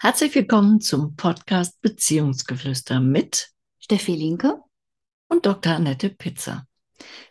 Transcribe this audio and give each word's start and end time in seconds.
Herzlich 0.00 0.32
willkommen 0.36 0.80
zum 0.80 1.16
Podcast 1.16 1.80
Beziehungsgeflüster 1.80 3.00
mit 3.00 3.48
Steffi 3.80 4.12
Linke 4.12 4.62
und 5.26 5.44
Dr. 5.44 5.72
Annette 5.74 6.10
Pizza. 6.10 6.68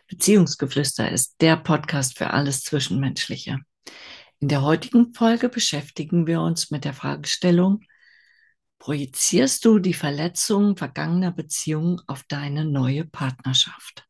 Beziehungsgeflüster 0.06 1.10
ist 1.10 1.36
der 1.40 1.56
Podcast 1.56 2.18
für 2.18 2.28
alles 2.28 2.64
Zwischenmenschliche. 2.64 3.60
In 4.40 4.48
der 4.48 4.60
heutigen 4.60 5.14
Folge 5.14 5.48
beschäftigen 5.48 6.26
wir 6.26 6.42
uns 6.42 6.70
mit 6.70 6.84
der 6.84 6.92
Fragestellung, 6.92 7.80
projizierst 8.78 9.64
du 9.64 9.78
die 9.78 9.94
Verletzungen 9.94 10.76
vergangener 10.76 11.32
Beziehungen 11.32 12.02
auf 12.06 12.22
deine 12.24 12.66
neue 12.66 13.06
Partnerschaft? 13.06 14.06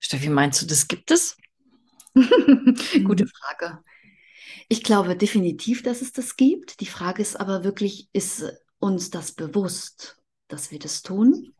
Steffi, 0.00 0.30
meinst 0.30 0.62
du, 0.62 0.66
das 0.66 0.88
gibt 0.88 1.10
es? 1.10 1.36
Gute 2.14 3.26
Frage. 3.26 3.84
Ich 4.68 4.82
glaube 4.82 5.16
definitiv, 5.16 5.82
dass 5.82 6.02
es 6.02 6.12
das 6.12 6.36
gibt. 6.36 6.80
Die 6.80 6.86
Frage 6.86 7.22
ist 7.22 7.36
aber 7.38 7.64
wirklich, 7.64 8.08
ist 8.12 8.44
uns 8.78 9.10
das 9.10 9.32
bewusst, 9.32 10.20
dass 10.48 10.70
wir 10.70 10.78
das 10.78 11.02
tun? 11.02 11.54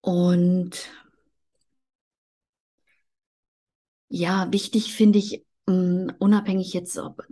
Und 0.00 0.88
ja, 4.08 4.48
wichtig 4.52 4.94
finde 4.94 5.18
ich, 5.18 5.44
mm, 5.66 6.08
unabhängig 6.18 6.72
jetzt, 6.72 6.98
ob 6.98 7.26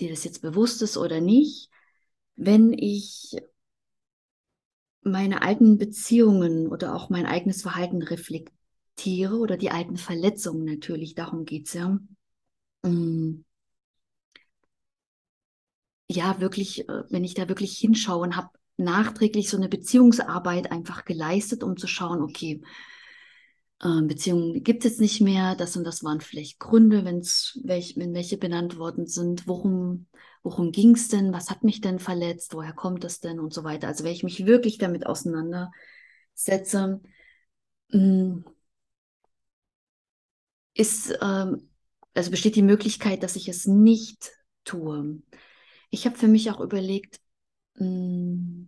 dir 0.00 0.10
das 0.10 0.24
jetzt 0.24 0.42
bewusst 0.42 0.82
ist 0.82 0.96
oder 0.96 1.20
nicht, 1.20 1.70
wenn 2.36 2.72
ich 2.72 3.36
meine 5.02 5.42
alten 5.42 5.78
Beziehungen 5.78 6.66
oder 6.68 6.94
auch 6.94 7.08
mein 7.10 7.26
eigenes 7.26 7.62
Verhalten 7.62 8.02
reflektiere 8.02 9.36
oder 9.36 9.56
die 9.56 9.70
alten 9.70 9.96
Verletzungen 9.96 10.64
natürlich, 10.64 11.14
darum 11.14 11.44
geht 11.44 11.66
es 11.68 11.74
ja. 11.74 11.98
Mm, 12.84 13.45
ja, 16.08 16.40
wirklich, 16.40 16.88
äh, 16.88 17.02
wenn 17.10 17.24
ich 17.24 17.34
da 17.34 17.48
wirklich 17.48 17.78
hinschaue 17.78 18.22
und 18.22 18.36
habe 18.36 18.50
nachträglich 18.76 19.48
so 19.48 19.56
eine 19.56 19.68
Beziehungsarbeit 19.68 20.70
einfach 20.70 21.04
geleistet, 21.04 21.62
um 21.62 21.76
zu 21.76 21.86
schauen, 21.86 22.22
okay, 22.22 22.62
äh, 23.82 24.02
Beziehungen 24.02 24.62
gibt 24.62 24.84
es 24.84 24.92
jetzt 24.92 25.00
nicht 25.00 25.20
mehr, 25.20 25.54
das 25.54 25.76
und 25.76 25.84
das 25.84 26.04
waren 26.04 26.20
vielleicht 26.20 26.58
Gründe, 26.58 27.04
wenn's, 27.04 27.58
welch, 27.64 27.94
wenn 27.96 28.14
welche 28.14 28.38
benannt 28.38 28.78
worden 28.78 29.06
sind, 29.06 29.46
worum, 29.46 30.06
worum 30.42 30.72
ging 30.72 30.94
es 30.94 31.08
denn, 31.08 31.32
was 31.32 31.50
hat 31.50 31.64
mich 31.64 31.80
denn 31.80 31.98
verletzt, 31.98 32.54
woher 32.54 32.72
kommt 32.72 33.04
es 33.04 33.20
denn 33.20 33.40
und 33.40 33.52
so 33.52 33.64
weiter. 33.64 33.88
Also 33.88 34.04
wenn 34.04 34.12
ich 34.12 34.22
mich 34.22 34.46
wirklich 34.46 34.78
damit 34.78 35.06
auseinandersetze, 35.06 37.00
mm, 37.92 38.40
ist, 40.74 41.18
ähm, 41.22 41.70
also 42.14 42.30
besteht 42.30 42.56
die 42.56 42.62
Möglichkeit, 42.62 43.22
dass 43.22 43.36
ich 43.36 43.48
es 43.48 43.66
nicht 43.66 44.32
tue. 44.64 45.22
Ich 45.90 46.06
habe 46.06 46.16
für 46.16 46.28
mich 46.28 46.50
auch 46.50 46.60
überlegt, 46.60 47.20
mm, 47.74 48.64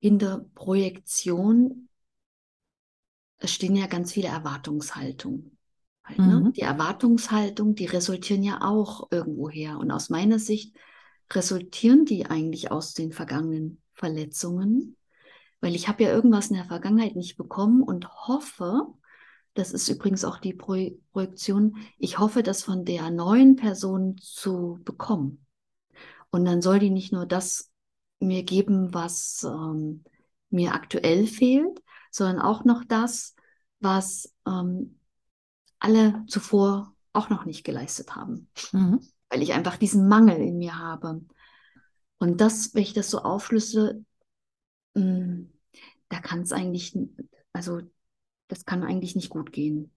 in 0.00 0.18
der 0.18 0.44
Projektion 0.54 1.88
es 3.40 3.52
stehen 3.52 3.74
ja 3.74 3.86
ganz 3.86 4.12
viele 4.12 4.28
Erwartungshaltungen. 4.28 5.56
Halt, 6.04 6.18
ne? 6.18 6.40
mhm. 6.40 6.52
Die 6.52 6.60
Erwartungshaltung, 6.60 7.74
die 7.74 7.86
resultieren 7.86 8.42
ja 8.42 8.60
auch 8.62 9.10
irgendwo 9.10 9.48
her. 9.48 9.78
Und 9.78 9.90
aus 9.90 10.10
meiner 10.10 10.38
Sicht 10.38 10.76
resultieren 11.32 12.04
die 12.04 12.26
eigentlich 12.26 12.70
aus 12.70 12.94
den 12.94 13.12
vergangenen 13.12 13.80
Verletzungen, 13.94 14.96
weil 15.60 15.74
ich 15.74 15.88
habe 15.88 16.02
ja 16.02 16.10
irgendwas 16.10 16.48
in 16.48 16.56
der 16.56 16.64
Vergangenheit 16.64 17.16
nicht 17.16 17.36
bekommen 17.36 17.82
und 17.82 18.08
hoffe, 18.08 18.86
das 19.54 19.72
ist 19.72 19.88
übrigens 19.88 20.24
auch 20.24 20.38
die 20.38 20.54
Pro 20.54 20.90
Projektion, 21.12 21.76
ich 21.98 22.18
hoffe, 22.18 22.42
das 22.42 22.62
von 22.62 22.84
der 22.84 23.10
neuen 23.10 23.56
Person 23.56 24.16
zu 24.18 24.80
bekommen. 24.84 25.44
Und 26.30 26.44
dann 26.44 26.62
soll 26.62 26.78
die 26.78 26.90
nicht 26.90 27.12
nur 27.12 27.26
das 27.26 27.70
mir 28.20 28.42
geben, 28.42 28.92
was 28.94 29.44
ähm, 29.44 30.04
mir 30.50 30.74
aktuell 30.74 31.26
fehlt, 31.26 31.82
sondern 32.10 32.40
auch 32.40 32.64
noch 32.64 32.84
das, 32.84 33.34
was 33.80 34.32
ähm, 34.46 34.98
alle 35.78 36.24
zuvor 36.26 36.94
auch 37.12 37.30
noch 37.30 37.44
nicht 37.44 37.64
geleistet 37.64 38.14
haben. 38.14 38.48
Mhm. 38.72 39.00
Weil 39.28 39.42
ich 39.42 39.52
einfach 39.52 39.76
diesen 39.76 40.08
Mangel 40.08 40.36
in 40.36 40.58
mir 40.58 40.78
habe. 40.78 41.22
Und 42.18 42.40
das, 42.40 42.74
wenn 42.74 42.82
ich 42.82 42.92
das 42.92 43.10
so 43.10 43.20
aufschlüsse, 43.20 44.04
mh, 44.94 45.02
mm, 45.04 45.52
da 46.08 46.20
kann 46.20 46.42
es 46.42 46.52
eigentlich, 46.52 46.96
also 47.52 47.80
das 48.48 48.64
kann 48.64 48.82
eigentlich 48.82 49.14
nicht 49.14 49.30
gut 49.30 49.52
gehen. 49.52 49.92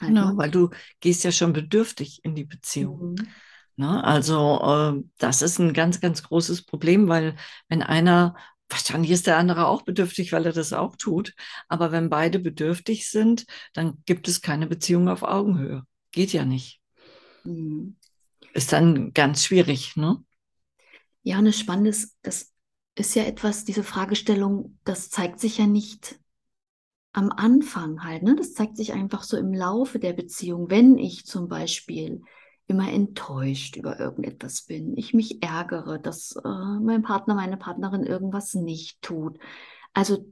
Halt, 0.00 0.10
genau, 0.10 0.32
ne? 0.32 0.36
weil 0.36 0.50
du 0.50 0.70
gehst 1.00 1.24
ja 1.24 1.32
schon 1.32 1.52
bedürftig 1.52 2.24
in 2.24 2.34
die 2.34 2.44
Beziehung. 2.44 3.12
Mhm. 3.12 3.28
Ne? 3.76 4.02
Also 4.04 4.60
äh, 4.62 5.02
das 5.18 5.42
ist 5.42 5.58
ein 5.58 5.72
ganz, 5.72 6.00
ganz 6.00 6.22
großes 6.22 6.64
Problem, 6.64 7.08
weil 7.08 7.36
wenn 7.68 7.82
einer, 7.82 8.36
wahrscheinlich 8.68 9.10
ist 9.10 9.26
der 9.26 9.36
andere 9.36 9.66
auch 9.66 9.82
bedürftig, 9.82 10.32
weil 10.32 10.46
er 10.46 10.52
das 10.52 10.72
auch 10.72 10.96
tut, 10.96 11.34
aber 11.68 11.92
wenn 11.92 12.10
beide 12.10 12.38
bedürftig 12.38 13.10
sind, 13.10 13.46
dann 13.72 14.02
gibt 14.06 14.28
es 14.28 14.40
keine 14.40 14.66
Beziehung 14.66 15.08
auf 15.08 15.22
Augenhöhe. 15.22 15.82
Geht 16.12 16.32
ja 16.32 16.44
nicht. 16.44 16.80
Mhm. 17.44 17.96
Ist 18.52 18.72
dann 18.72 19.12
ganz 19.12 19.44
schwierig, 19.44 19.96
ne? 19.96 20.22
Ja, 21.22 21.40
das 21.42 21.58
Spannende 21.58 21.96
das 22.22 22.52
ist 22.96 23.14
ja 23.16 23.24
etwas, 23.24 23.64
diese 23.64 23.82
Fragestellung, 23.82 24.78
das 24.84 25.10
zeigt 25.10 25.40
sich 25.40 25.58
ja 25.58 25.66
nicht 25.66 26.20
am 27.12 27.30
Anfang 27.30 28.04
halt, 28.04 28.22
ne? 28.22 28.36
Das 28.36 28.54
zeigt 28.54 28.76
sich 28.76 28.92
einfach 28.92 29.22
so 29.22 29.36
im 29.36 29.52
Laufe 29.52 29.98
der 29.98 30.12
Beziehung. 30.12 30.70
Wenn 30.70 30.98
ich 30.98 31.26
zum 31.26 31.48
Beispiel 31.48 32.22
immer 32.66 32.90
enttäuscht 32.90 33.76
über 33.76 34.00
irgendetwas 34.00 34.62
bin, 34.62 34.96
ich 34.96 35.14
mich 35.14 35.42
ärgere, 35.42 35.98
dass 35.98 36.36
äh, 36.36 36.48
mein 36.80 37.02
Partner, 37.02 37.34
meine 37.34 37.56
Partnerin 37.56 38.04
irgendwas 38.04 38.54
nicht 38.54 39.02
tut. 39.02 39.38
Also 39.92 40.26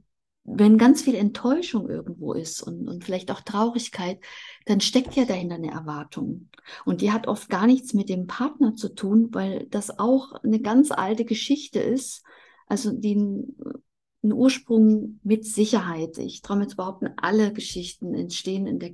wenn 0.45 0.77
ganz 0.77 1.01
viel 1.01 1.15
Enttäuschung 1.15 1.89
irgendwo 1.89 2.33
ist 2.33 2.61
und, 2.61 2.87
und 2.89 3.03
vielleicht 3.03 3.31
auch 3.31 3.41
Traurigkeit, 3.41 4.19
dann 4.65 4.81
steckt 4.81 5.15
ja 5.15 5.25
dahinter 5.25 5.55
eine 5.55 5.71
Erwartung. 5.71 6.49
Und 6.85 7.01
die 7.01 7.11
hat 7.11 7.27
oft 7.27 7.49
gar 7.49 7.65
nichts 7.65 7.93
mit 7.93 8.09
dem 8.09 8.27
Partner 8.27 8.75
zu 8.75 8.89
tun, 8.93 9.29
weil 9.31 9.67
das 9.67 9.99
auch 9.99 10.33
eine 10.43 10.59
ganz 10.59 10.91
alte 10.91 11.23
Geschichte 11.23 11.79
ist, 11.79 12.23
also 12.67 12.91
die 12.91 13.15
einen 13.15 14.33
Ursprung 14.33 15.19
mit 15.23 15.45
Sicherheit. 15.45 16.17
Ich 16.17 16.41
traue 16.41 16.57
mir 16.57 16.67
zu 16.67 16.77
behaupten, 16.77 17.09
alle 17.17 17.53
Geschichten 17.53 18.13
entstehen 18.13 18.67
in 18.67 18.79
der 18.79 18.91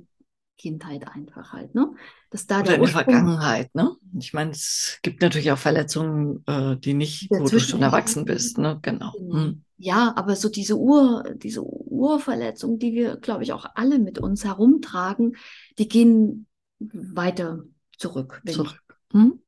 Kindheit 0.60 1.08
einfach 1.08 1.54
halt, 1.54 1.74
ne? 1.74 1.94
Dass 2.28 2.46
da 2.46 2.60
Oder 2.60 2.74
in 2.74 2.82
der 2.82 2.90
Vergangenheit, 2.90 3.74
ne? 3.74 3.96
Ich 4.18 4.34
meine, 4.34 4.50
es 4.50 4.98
gibt 5.02 5.22
natürlich 5.22 5.50
auch 5.50 5.58
Verletzungen, 5.58 6.44
äh, 6.46 6.76
die 6.76 6.92
nicht, 6.92 7.30
wo 7.30 7.48
du 7.48 7.58
schon 7.58 7.80
erwachsen 7.80 8.26
bist, 8.26 8.58
ne? 8.58 8.78
Genau. 8.82 9.12
genau. 9.12 9.34
Hm. 9.34 9.64
Ja, 9.78 10.12
aber 10.16 10.36
so 10.36 10.50
diese 10.50 10.76
Ur, 10.78 11.24
diese 11.36 11.62
Urverletzungen, 11.64 12.78
die 12.78 12.92
wir, 12.92 13.16
glaube 13.16 13.42
ich, 13.42 13.54
auch 13.54 13.64
alle 13.74 13.98
mit 13.98 14.18
uns 14.18 14.44
herumtragen, 14.44 15.36
die 15.78 15.88
gehen 15.88 16.46
weiter 16.78 17.64
zurück. 17.96 18.42
Zurück. 18.46 18.82
Hm? 19.12 19.40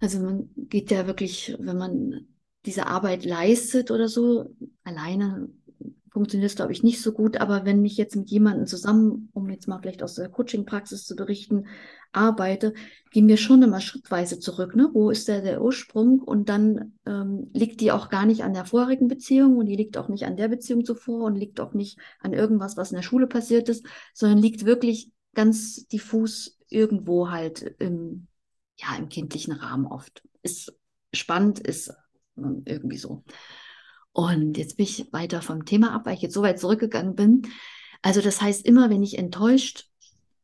Also 0.00 0.20
man 0.20 0.48
geht 0.56 0.90
ja 0.90 1.06
wirklich, 1.06 1.54
wenn 1.58 1.76
man 1.76 2.26
diese 2.64 2.86
Arbeit 2.86 3.26
leistet 3.26 3.90
oder 3.90 4.08
so, 4.08 4.56
alleine 4.84 5.50
funktioniert 6.12 6.50
es, 6.50 6.56
glaube 6.56 6.72
ich, 6.72 6.82
nicht 6.82 7.00
so 7.00 7.12
gut. 7.12 7.38
Aber 7.38 7.64
wenn 7.64 7.84
ich 7.84 7.96
jetzt 7.96 8.14
mit 8.16 8.30
jemandem 8.30 8.66
zusammen, 8.66 9.30
um 9.32 9.48
jetzt 9.48 9.66
mal 9.66 9.78
vielleicht 9.80 10.02
aus 10.02 10.14
der 10.14 10.28
Coaching-Praxis 10.28 11.06
zu 11.06 11.16
berichten, 11.16 11.66
arbeite, 12.12 12.74
gehen 13.10 13.26
wir 13.28 13.38
schon 13.38 13.62
immer 13.62 13.80
schrittweise 13.80 14.38
zurück. 14.38 14.76
Ne? 14.76 14.90
Wo 14.92 15.10
ist 15.10 15.28
der, 15.28 15.40
der 15.40 15.62
Ursprung? 15.62 16.20
Und 16.20 16.50
dann 16.50 16.92
ähm, 17.06 17.50
liegt 17.54 17.80
die 17.80 17.90
auch 17.92 18.10
gar 18.10 18.26
nicht 18.26 18.44
an 18.44 18.52
der 18.52 18.66
vorigen 18.66 19.08
Beziehung 19.08 19.56
und 19.56 19.66
die 19.66 19.76
liegt 19.76 19.96
auch 19.96 20.08
nicht 20.08 20.24
an 20.24 20.36
der 20.36 20.48
Beziehung 20.48 20.84
zuvor 20.84 21.24
und 21.24 21.36
liegt 21.36 21.58
auch 21.60 21.72
nicht 21.72 21.98
an 22.20 22.34
irgendwas, 22.34 22.76
was 22.76 22.90
in 22.90 22.96
der 22.96 23.02
Schule 23.02 23.26
passiert 23.26 23.70
ist, 23.70 23.86
sondern 24.12 24.38
liegt 24.38 24.66
wirklich 24.66 25.10
ganz 25.34 25.86
diffus 25.86 26.58
irgendwo 26.68 27.30
halt 27.30 27.62
im, 27.78 28.26
ja, 28.76 28.96
im 28.98 29.08
kindlichen 29.08 29.54
Rahmen 29.54 29.86
oft. 29.86 30.22
Ist 30.42 30.74
spannend, 31.14 31.58
ist 31.60 31.94
ähm, 32.36 32.62
irgendwie 32.66 32.98
so. 32.98 33.24
Und 34.12 34.58
jetzt 34.58 34.76
bin 34.76 34.84
ich 34.84 35.12
weiter 35.12 35.42
vom 35.42 35.64
Thema 35.64 35.94
ab, 35.94 36.02
weil 36.04 36.14
ich 36.14 36.22
jetzt 36.22 36.34
so 36.34 36.42
weit 36.42 36.60
zurückgegangen 36.60 37.14
bin. 37.14 37.42
Also 38.02 38.20
das 38.20 38.42
heißt, 38.42 38.64
immer 38.66 38.90
wenn 38.90 39.02
ich 39.02 39.18
enttäuscht 39.18 39.88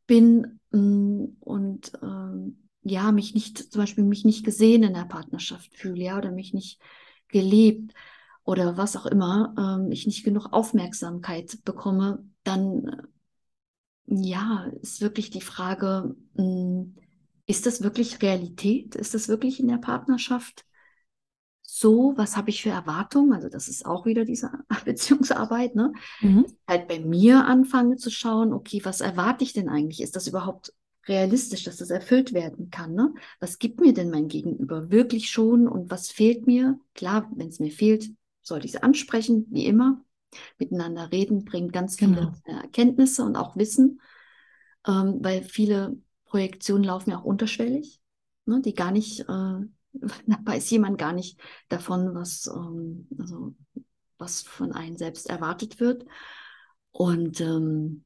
bin 0.07 0.59
mm, 0.71 1.25
und 1.39 1.91
ähm, 2.01 2.69
ja, 2.83 3.11
mich 3.11 3.33
nicht, 3.33 3.71
zum 3.71 3.81
Beispiel 3.81 4.03
mich 4.03 4.25
nicht 4.25 4.43
gesehen 4.43 4.83
in 4.83 4.93
der 4.93 5.05
Partnerschaft 5.05 5.75
fühle, 5.75 6.01
ja, 6.01 6.17
oder 6.17 6.31
mich 6.31 6.53
nicht 6.53 6.79
geliebt 7.27 7.93
oder 8.43 8.77
was 8.77 8.95
auch 8.95 9.05
immer, 9.05 9.53
ähm, 9.57 9.91
ich 9.91 10.07
nicht 10.07 10.23
genug 10.23 10.51
Aufmerksamkeit 10.51 11.59
bekomme, 11.63 12.25
dann 12.43 13.07
ja, 14.07 14.65
ist 14.81 15.01
wirklich 15.01 15.29
die 15.29 15.41
Frage, 15.41 16.15
mm, 16.33 16.95
ist 17.45 17.65
das 17.65 17.83
wirklich 17.83 18.21
Realität? 18.21 18.95
Ist 18.95 19.13
das 19.13 19.27
wirklich 19.27 19.59
in 19.59 19.67
der 19.67 19.77
Partnerschaft 19.77 20.65
so, 21.79 22.13
was 22.17 22.35
habe 22.35 22.49
ich 22.49 22.61
für 22.61 22.69
Erwartungen? 22.69 23.33
Also 23.33 23.49
das 23.49 23.67
ist 23.67 23.85
auch 23.85 24.05
wieder 24.05 24.25
diese 24.25 24.51
Beziehungsarbeit, 24.85 25.75
ne? 25.75 25.93
Mhm. 26.21 26.45
Halt 26.67 26.87
bei 26.87 26.99
mir 26.99 27.45
anfange 27.45 27.95
zu 27.95 28.09
schauen, 28.09 28.53
okay, 28.53 28.81
was 28.83 29.01
erwarte 29.01 29.43
ich 29.43 29.53
denn 29.53 29.69
eigentlich? 29.69 30.01
Ist 30.01 30.15
das 30.15 30.27
überhaupt 30.27 30.73
realistisch, 31.07 31.63
dass 31.63 31.77
das 31.77 31.89
erfüllt 31.89 32.33
werden 32.33 32.69
kann. 32.69 32.93
Ne? 32.93 33.13
Was 33.39 33.59
gibt 33.59 33.81
mir 33.81 33.93
denn 33.93 34.11
mein 34.11 34.27
Gegenüber 34.27 34.91
wirklich 34.91 35.29
schon 35.29 35.67
und 35.67 35.89
was 35.89 36.09
fehlt 36.09 36.45
mir? 36.45 36.79
Klar, 36.93 37.29
wenn 37.35 37.49
es 37.49 37.59
mir 37.59 37.71
fehlt, 37.71 38.09
sollte 38.41 38.67
ich 38.67 38.75
es 38.75 38.83
ansprechen, 38.83 39.47
wie 39.49 39.65
immer. 39.65 40.03
Miteinander 40.59 41.11
reden 41.11 41.43
bringt 41.43 41.73
ganz 41.73 41.95
viele 41.97 42.33
genau. 42.45 42.61
Erkenntnisse 42.61 43.23
und 43.23 43.35
auch 43.35 43.57
Wissen, 43.57 43.99
ähm, 44.87 45.17
weil 45.21 45.43
viele 45.43 45.97
Projektionen 46.25 46.83
laufen 46.83 47.09
ja 47.09 47.19
auch 47.19 47.25
unterschwellig, 47.25 47.99
ne, 48.45 48.61
die 48.61 48.75
gar 48.75 48.91
nicht, 48.91 49.21
äh, 49.21 49.65
da 50.27 50.37
weiß 50.43 50.69
jemand 50.69 50.97
gar 50.97 51.13
nicht 51.13 51.39
davon, 51.69 52.13
was, 52.15 52.47
ähm, 52.47 53.07
also, 53.17 53.55
was 54.17 54.41
von 54.41 54.73
einem 54.73 54.97
selbst 54.97 55.29
erwartet 55.29 55.79
wird. 55.79 56.05
Und 56.91 57.41
ähm, 57.41 58.03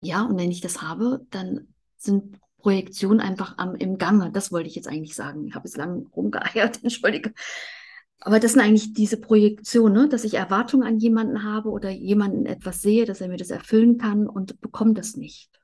ja, 0.00 0.22
und 0.24 0.38
wenn 0.38 0.50
ich 0.50 0.60
das 0.60 0.82
habe, 0.82 1.26
dann 1.30 1.74
sind 1.96 2.38
Projektionen 2.58 3.20
einfach 3.20 3.58
am, 3.58 3.74
im 3.74 3.98
Gange. 3.98 4.30
Das 4.32 4.52
wollte 4.52 4.68
ich 4.68 4.74
jetzt 4.74 4.88
eigentlich 4.88 5.14
sagen. 5.14 5.46
Ich 5.46 5.54
habe 5.54 5.66
es 5.66 5.76
lang 5.76 6.06
rumgeeiert, 6.14 6.80
entschuldige. 6.82 7.32
Aber 8.20 8.40
das 8.40 8.52
sind 8.52 8.62
eigentlich 8.62 8.94
diese 8.94 9.16
Projektionen, 9.16 10.02
ne? 10.04 10.08
dass 10.08 10.24
ich 10.24 10.34
Erwartungen 10.34 10.86
an 10.86 10.98
jemanden 10.98 11.44
habe 11.44 11.70
oder 11.70 11.88
jemanden 11.90 12.46
etwas 12.46 12.82
sehe, 12.82 13.04
dass 13.04 13.20
er 13.20 13.28
mir 13.28 13.36
das 13.36 13.50
erfüllen 13.50 13.96
kann 13.96 14.26
und 14.26 14.60
bekomme 14.60 14.94
das 14.94 15.16
nicht. 15.16 15.57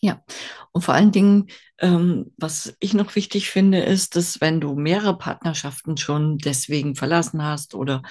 Ja, 0.00 0.22
und 0.70 0.82
vor 0.84 0.94
allen 0.94 1.10
Dingen, 1.10 1.48
ähm, 1.78 2.32
was 2.36 2.76
ich 2.78 2.94
noch 2.94 3.16
wichtig 3.16 3.50
finde, 3.50 3.80
ist, 3.80 4.14
dass 4.14 4.40
wenn 4.40 4.60
du 4.60 4.76
mehrere 4.76 5.18
Partnerschaften 5.18 5.96
schon 5.96 6.38
deswegen 6.38 6.94
verlassen 6.94 7.42
hast 7.42 7.74
oder 7.74 8.02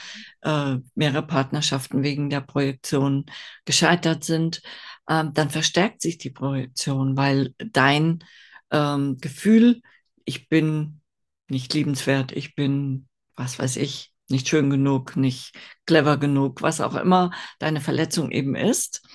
äh, 0.42 0.76
mehrere 0.96 1.26
Partnerschaften 1.26 2.04
wegen 2.04 2.30
der 2.30 2.42
Projektion 2.42 3.26
gescheitert 3.64 4.26
sind, 4.26 4.62
äh, 5.08 5.24
dann 5.34 5.50
verstärkt 5.50 6.02
sich 6.02 6.18
die 6.18 6.30
Projektion, 6.30 7.16
weil 7.16 7.54
dein 7.58 8.22
ähm, 8.70 9.18
Gefühl, 9.22 9.82
ich 10.26 10.50
bin 10.50 11.00
nicht 11.48 11.74
liebenswert, 11.74 12.34
ich 12.34 12.54
bin, 12.54 13.08
was 13.38 13.60
weiß 13.60 13.78
ich, 13.78 14.12
nicht 14.28 14.50
schön 14.50 14.70
genug, 14.70 15.16
nicht 15.16 15.56
clever 15.86 16.18
genug, 16.18 16.62
was 16.62 16.82
auch 16.82 16.96
immer 16.96 17.32
deine 17.60 17.80
Verletzung 17.80 18.30
eben 18.32 18.56
ist, 18.56 19.08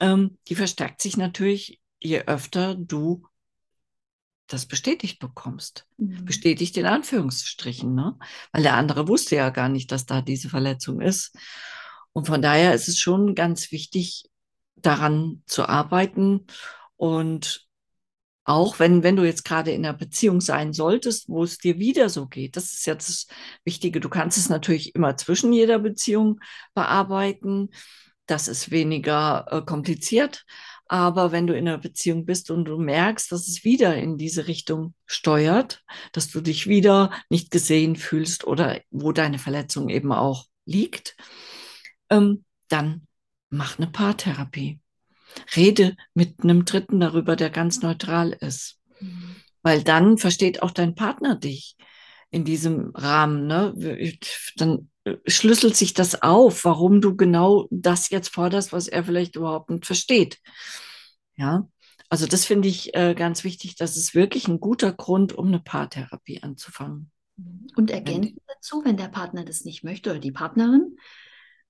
ähm, 0.00 0.38
die 0.48 0.56
verstärkt 0.56 1.00
sich 1.00 1.16
natürlich 1.16 1.80
je 2.00 2.22
öfter 2.26 2.74
du 2.74 3.26
das 4.46 4.66
bestätigt 4.66 5.18
bekommst. 5.18 5.86
Mhm. 5.98 6.24
Bestätigt 6.24 6.76
in 6.76 6.86
Anführungsstrichen, 6.86 7.94
ne? 7.94 8.18
Weil 8.52 8.62
der 8.62 8.74
andere 8.74 9.06
wusste 9.06 9.36
ja 9.36 9.50
gar 9.50 9.68
nicht, 9.68 9.92
dass 9.92 10.06
da 10.06 10.22
diese 10.22 10.48
Verletzung 10.48 11.00
ist. 11.00 11.36
Und 12.12 12.26
von 12.26 12.42
daher 12.42 12.74
ist 12.74 12.88
es 12.88 12.98
schon 12.98 13.34
ganz 13.34 13.70
wichtig, 13.70 14.28
daran 14.76 15.42
zu 15.46 15.68
arbeiten. 15.68 16.46
Und 16.96 17.68
auch 18.44 18.78
wenn, 18.78 19.02
wenn 19.02 19.16
du 19.16 19.24
jetzt 19.24 19.44
gerade 19.44 19.72
in 19.72 19.84
einer 19.84 19.96
Beziehung 19.96 20.40
sein 20.40 20.72
solltest, 20.72 21.28
wo 21.28 21.44
es 21.44 21.58
dir 21.58 21.78
wieder 21.78 22.08
so 22.08 22.26
geht, 22.26 22.56
das 22.56 22.72
ist 22.72 22.86
jetzt 22.86 23.08
das 23.08 23.26
Wichtige. 23.64 24.00
Du 24.00 24.08
kannst 24.08 24.38
es 24.38 24.48
natürlich 24.48 24.94
immer 24.94 25.16
zwischen 25.18 25.52
jeder 25.52 25.78
Beziehung 25.78 26.40
bearbeiten. 26.74 27.68
Das 28.24 28.48
ist 28.48 28.70
weniger 28.70 29.46
äh, 29.50 29.62
kompliziert. 29.62 30.46
Aber 30.88 31.32
wenn 31.32 31.46
du 31.46 31.54
in 31.54 31.68
einer 31.68 31.78
Beziehung 31.78 32.24
bist 32.24 32.50
und 32.50 32.64
du 32.64 32.78
merkst, 32.78 33.30
dass 33.30 33.46
es 33.46 33.62
wieder 33.62 33.96
in 33.96 34.16
diese 34.16 34.48
Richtung 34.48 34.94
steuert, 35.04 35.84
dass 36.12 36.30
du 36.30 36.40
dich 36.40 36.66
wieder 36.66 37.12
nicht 37.28 37.50
gesehen 37.50 37.94
fühlst 37.94 38.46
oder 38.46 38.80
wo 38.90 39.12
deine 39.12 39.38
Verletzung 39.38 39.90
eben 39.90 40.12
auch 40.12 40.46
liegt, 40.64 41.16
ähm, 42.08 42.44
dann 42.68 43.06
mach 43.50 43.78
eine 43.78 43.88
Paartherapie. 43.88 44.80
Rede 45.54 45.94
mit 46.14 46.42
einem 46.42 46.64
Dritten 46.64 47.00
darüber, 47.00 47.36
der 47.36 47.50
ganz 47.50 47.82
neutral 47.82 48.32
ist. 48.32 48.80
Mhm. 49.00 49.36
Weil 49.62 49.82
dann 49.82 50.16
versteht 50.16 50.62
auch 50.62 50.70
dein 50.70 50.94
Partner 50.94 51.36
dich 51.36 51.76
in 52.30 52.44
diesem 52.44 52.90
Rahmen. 52.94 53.46
Ne? 53.46 54.16
Dann 54.56 54.90
schlüsselt 55.26 55.76
sich 55.76 55.94
das 55.94 56.22
auf, 56.22 56.64
warum 56.64 57.00
du 57.00 57.16
genau 57.16 57.66
das 57.70 58.10
jetzt 58.10 58.28
forderst, 58.28 58.72
was 58.72 58.88
er 58.88 59.04
vielleicht 59.04 59.36
überhaupt 59.36 59.70
nicht 59.70 59.86
versteht. 59.86 60.38
Ja, 61.36 61.68
also 62.08 62.26
das 62.26 62.44
finde 62.44 62.68
ich 62.68 62.94
äh, 62.94 63.14
ganz 63.14 63.44
wichtig. 63.44 63.76
Das 63.76 63.96
ist 63.96 64.14
wirklich 64.14 64.48
ein 64.48 64.60
guter 64.60 64.92
Grund, 64.92 65.32
um 65.32 65.48
eine 65.48 65.60
Paartherapie 65.60 66.42
anzufangen. 66.42 67.10
Und 67.76 67.90
ergänzend 67.90 68.40
dazu, 68.46 68.84
wenn 68.84 68.96
der 68.96 69.08
Partner 69.08 69.44
das 69.44 69.64
nicht 69.64 69.84
möchte 69.84 70.10
oder 70.10 70.18
die 70.18 70.32
Partnerin, 70.32 70.96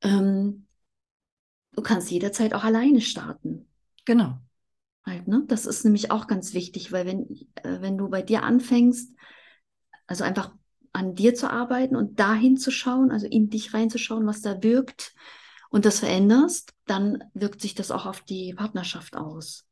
ähm, 0.03 0.67
du 1.73 1.83
kannst 1.83 2.11
jederzeit 2.11 2.55
auch 2.55 2.65
alleine 2.65 3.01
starten. 3.01 3.69
Genau. 4.05 4.39
Halt, 5.05 5.29
ne? 5.29 5.45
Das 5.47 5.67
ist 5.67 5.85
nämlich 5.85 6.11
auch 6.11 6.27
ganz 6.27 6.55
wichtig, 6.55 6.93
weil 6.93 7.07
wenn, 7.07 7.29
äh, 7.57 7.81
wenn 7.83 7.99
du 7.99 8.09
bei 8.09 8.23
dir 8.23 8.43
anfängst, 8.43 9.15
also 10.07 10.25
einfach 10.25 10.53
an 10.93 11.15
dir 11.15 11.35
zu 11.35 11.51
arbeiten 11.51 11.97
und 11.97 12.19
dahin 12.19 12.57
zu 12.57 12.71
schauen, 12.71 13.11
also 13.11 13.27
in 13.27 13.51
dich 13.51 13.75
reinzuschauen, 13.75 14.27
was 14.27 14.41
da 14.41 14.63
wirkt 14.63 15.15
und 15.71 15.85
das 15.85 16.01
veränderst, 16.01 16.73
dann 16.87 17.25
wirkt 17.35 17.61
sich 17.61 17.75
das 17.75 17.91
auch 17.91 18.07
auf 18.07 18.23
die 18.23 18.55
Partnerschaft 18.55 19.17
aus. 19.17 19.67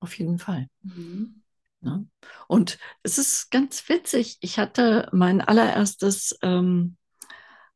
Auf 0.00 0.18
jeden 0.18 0.38
Fall. 0.38 0.68
Mhm. 0.82 1.42
Ja. 1.82 1.96
Ne? 1.96 2.06
Und 2.46 2.78
es 3.02 3.18
ist 3.18 3.50
ganz 3.50 3.88
witzig. 3.88 4.38
Ich 4.40 4.58
hatte 4.58 5.08
mein 5.12 5.40
allererstes 5.40 6.38
ähm, 6.42 6.96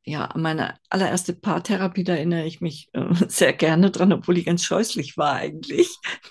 ja, 0.08 0.32
meine 0.36 0.78
allererste 0.88 1.34
Paartherapie, 1.34 2.04
da 2.04 2.14
erinnere 2.14 2.46
ich 2.46 2.60
mich 2.60 2.88
äh, 2.92 3.12
sehr 3.28 3.52
gerne 3.52 3.90
dran, 3.90 4.12
obwohl 4.12 4.36
die 4.36 4.44
ganz 4.44 4.64
scheußlich 4.64 5.16
war 5.19 5.34
eigentlich. 5.34 5.98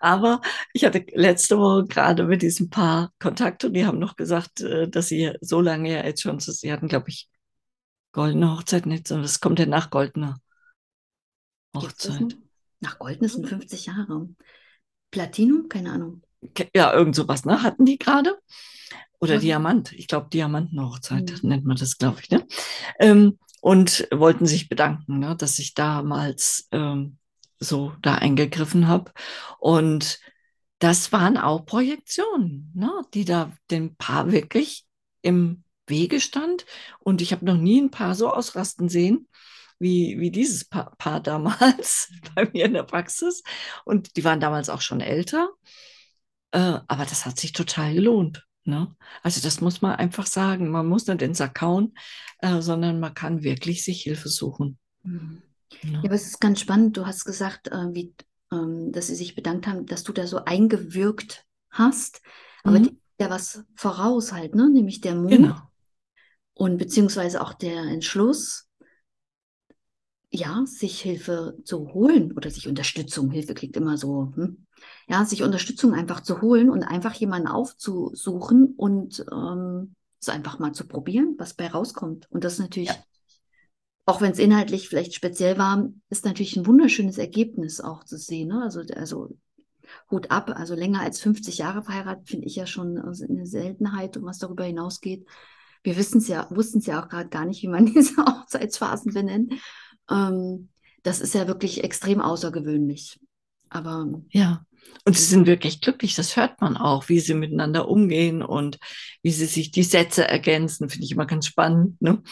Aber 0.00 0.40
ich 0.72 0.84
hatte 0.84 1.04
letzte 1.14 1.58
Woche 1.58 1.84
gerade 1.86 2.24
mit 2.24 2.42
diesem 2.42 2.70
Paar 2.70 3.12
Kontakt 3.18 3.64
und 3.64 3.74
die 3.74 3.86
haben 3.86 3.98
noch 3.98 4.16
gesagt, 4.16 4.60
äh, 4.60 4.88
dass 4.88 5.08
sie 5.08 5.32
so 5.40 5.60
lange 5.60 5.92
ja 5.92 6.04
jetzt 6.04 6.22
schon, 6.22 6.40
sie 6.40 6.72
hatten, 6.72 6.88
glaube 6.88 7.10
ich, 7.10 7.28
goldene 8.12 8.52
Hochzeit 8.52 8.86
nicht, 8.86 9.06
sondern 9.06 9.24
das 9.24 9.40
kommt 9.40 9.58
ja 9.58 9.66
nach 9.66 9.90
goldener 9.90 10.38
Hochzeit. 11.74 12.36
Nach 12.80 12.98
golden 12.98 13.28
sind 13.28 13.48
50 13.48 13.86
Jahre. 13.86 14.28
Platinum? 15.10 15.68
Keine 15.68 15.92
Ahnung. 15.92 16.22
Ja, 16.74 16.92
irgend 16.92 17.16
sowas, 17.16 17.44
ne? 17.44 17.62
Hatten 17.62 17.84
die 17.84 17.98
gerade? 17.98 18.38
Oder 19.20 19.36
mhm. 19.36 19.40
Diamant. 19.40 19.92
Ich 19.92 20.06
glaube, 20.06 20.28
Diamantenhochzeit 20.32 21.42
mhm. 21.42 21.48
nennt 21.48 21.64
man 21.64 21.76
das, 21.76 21.98
glaube 21.98 22.20
ich. 22.22 22.30
Ne? 22.30 22.46
Ähm, 23.00 23.38
und 23.60 24.06
wollten 24.12 24.46
sich 24.46 24.68
bedanken, 24.68 25.18
ne, 25.18 25.34
dass 25.36 25.58
ich 25.58 25.74
damals 25.74 26.68
ähm, 26.70 27.18
so 27.58 27.94
da 28.02 28.16
eingegriffen 28.16 28.88
habe. 28.88 29.12
Und 29.58 30.20
das 30.78 31.12
waren 31.12 31.36
auch 31.36 31.66
Projektionen, 31.66 32.70
ne, 32.74 32.90
die 33.14 33.24
da 33.24 33.52
dem 33.70 33.96
Paar 33.96 34.30
wirklich 34.30 34.86
im 35.22 35.64
Wege 35.86 36.20
stand. 36.20 36.66
Und 37.00 37.20
ich 37.20 37.32
habe 37.32 37.44
noch 37.44 37.56
nie 37.56 37.80
ein 37.80 37.90
Paar 37.90 38.14
so 38.14 38.32
ausrasten 38.32 38.88
sehen 38.88 39.28
wie, 39.78 40.18
wie 40.18 40.30
dieses 40.30 40.64
pa 40.64 40.92
Paar 40.98 41.20
damals 41.20 42.12
bei 42.34 42.48
mir 42.52 42.66
in 42.66 42.74
der 42.74 42.82
Praxis. 42.82 43.42
Und 43.84 44.16
die 44.16 44.24
waren 44.24 44.40
damals 44.40 44.68
auch 44.70 44.80
schon 44.80 45.00
älter. 45.00 45.50
Äh, 46.50 46.80
aber 46.86 47.04
das 47.04 47.26
hat 47.26 47.38
sich 47.38 47.52
total 47.52 47.94
gelohnt. 47.94 48.44
Ne? 48.64 48.94
Also 49.22 49.40
das 49.40 49.60
muss 49.60 49.82
man 49.82 49.96
einfach 49.96 50.26
sagen. 50.26 50.70
Man 50.70 50.86
muss 50.86 51.06
nicht 51.06 51.20
den 51.20 51.34
Sack 51.34 51.56
kauen, 51.56 51.94
äh, 52.40 52.60
sondern 52.60 53.00
man 53.00 53.14
kann 53.14 53.42
wirklich 53.42 53.84
sich 53.84 54.02
Hilfe 54.02 54.28
suchen. 54.28 54.78
Mhm. 55.02 55.42
Ja. 55.82 55.98
aber 56.00 56.14
es 56.14 56.26
ist 56.26 56.40
ganz 56.40 56.60
spannend. 56.60 56.96
Du 56.96 57.06
hast 57.06 57.24
gesagt, 57.24 57.68
äh, 57.68 57.94
wie, 57.94 58.14
ähm, 58.52 58.92
dass 58.92 59.08
sie 59.08 59.14
sich 59.14 59.34
bedankt 59.34 59.66
haben, 59.66 59.86
dass 59.86 60.04
du 60.04 60.12
da 60.12 60.26
so 60.26 60.44
eingewirkt 60.44 61.44
hast. 61.70 62.22
Aber 62.64 62.80
mhm. 62.80 62.98
ja 63.20 63.30
was 63.30 63.64
voraus 63.74 64.32
halt, 64.32 64.54
ne? 64.54 64.68
nämlich 64.70 65.00
der 65.00 65.14
Mut 65.14 65.30
genau. 65.30 65.56
und 66.54 66.78
beziehungsweise 66.78 67.40
auch 67.40 67.52
der 67.52 67.82
Entschluss, 67.82 68.68
ja, 70.30 70.62
sich 70.66 71.00
Hilfe 71.00 71.56
zu 71.64 71.94
holen 71.94 72.32
oder 72.32 72.50
sich 72.50 72.68
Unterstützung, 72.68 73.30
Hilfe 73.30 73.54
klingt 73.54 73.76
immer 73.76 73.96
so, 73.96 74.32
hm? 74.34 74.66
ja, 75.08 75.24
sich 75.24 75.42
Unterstützung 75.42 75.94
einfach 75.94 76.20
zu 76.20 76.42
holen 76.42 76.68
und 76.68 76.82
einfach 76.82 77.14
jemanden 77.14 77.48
aufzusuchen 77.48 78.74
und 78.76 79.24
ähm, 79.32 79.94
es 80.20 80.28
einfach 80.28 80.58
mal 80.58 80.72
zu 80.72 80.86
probieren, 80.86 81.36
was 81.38 81.54
bei 81.54 81.68
rauskommt. 81.68 82.30
Und 82.30 82.44
das 82.44 82.58
natürlich, 82.58 82.90
ja. 82.90 82.96
Auch 84.08 84.22
wenn 84.22 84.32
es 84.32 84.38
inhaltlich 84.38 84.88
vielleicht 84.88 85.14
speziell 85.14 85.58
war, 85.58 85.86
ist 86.08 86.24
natürlich 86.24 86.56
ein 86.56 86.64
wunderschönes 86.64 87.18
Ergebnis 87.18 87.78
auch 87.78 88.04
zu 88.04 88.16
sehen. 88.16 88.48
Ne? 88.48 88.62
Also, 88.62 88.80
also 88.96 89.36
Hut 90.10 90.30
ab, 90.30 90.50
also 90.54 90.74
länger 90.74 91.02
als 91.02 91.20
50 91.20 91.58
Jahre 91.58 91.82
verheiratet, 91.82 92.26
finde 92.26 92.46
ich 92.46 92.56
ja 92.56 92.64
schon 92.64 92.96
eine 92.98 93.44
Seltenheit 93.44 94.16
und 94.16 94.24
was 94.24 94.38
darüber 94.38 94.64
hinausgeht. 94.64 95.26
Wir 95.82 95.98
wissen 95.98 96.18
es 96.18 96.28
ja, 96.28 96.46
wussten 96.48 96.78
es 96.78 96.86
ja 96.86 97.02
auch 97.02 97.10
gerade 97.10 97.28
gar 97.28 97.44
nicht, 97.44 97.62
wie 97.62 97.68
man 97.68 97.84
diese 97.94 98.16
Hochzeitsphasen 98.16 99.12
benennt. 99.12 99.52
Ähm, 100.10 100.70
das 101.02 101.20
ist 101.20 101.34
ja 101.34 101.46
wirklich 101.46 101.84
extrem 101.84 102.22
außergewöhnlich. 102.22 103.20
Aber 103.68 104.22
ja, 104.30 104.64
und 105.04 105.16
sie 105.16 105.24
sind 105.24 105.46
wirklich 105.46 105.80
glücklich, 105.80 106.14
das 106.14 106.36
hört 106.36 106.60
man 106.60 106.76
auch, 106.76 107.08
wie 107.08 107.20
sie 107.20 107.34
miteinander 107.34 107.88
umgehen 107.88 108.42
und 108.42 108.78
wie 109.22 109.30
sie 109.30 109.46
sich 109.46 109.70
die 109.70 109.82
Sätze 109.82 110.28
ergänzen, 110.28 110.90
finde 110.90 111.06
ich 111.06 111.12
immer 111.12 111.26
ganz 111.26 111.46
spannend. 111.46 112.00
Ne? 112.02 112.22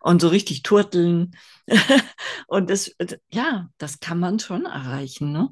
Und 0.00 0.22
so 0.22 0.28
richtig 0.28 0.62
turteln. 0.62 1.36
und 2.46 2.70
das, 2.70 2.94
ja, 3.30 3.68
das 3.78 4.00
kann 4.00 4.20
man 4.20 4.38
schon 4.38 4.64
erreichen. 4.64 5.32
Ne? 5.32 5.50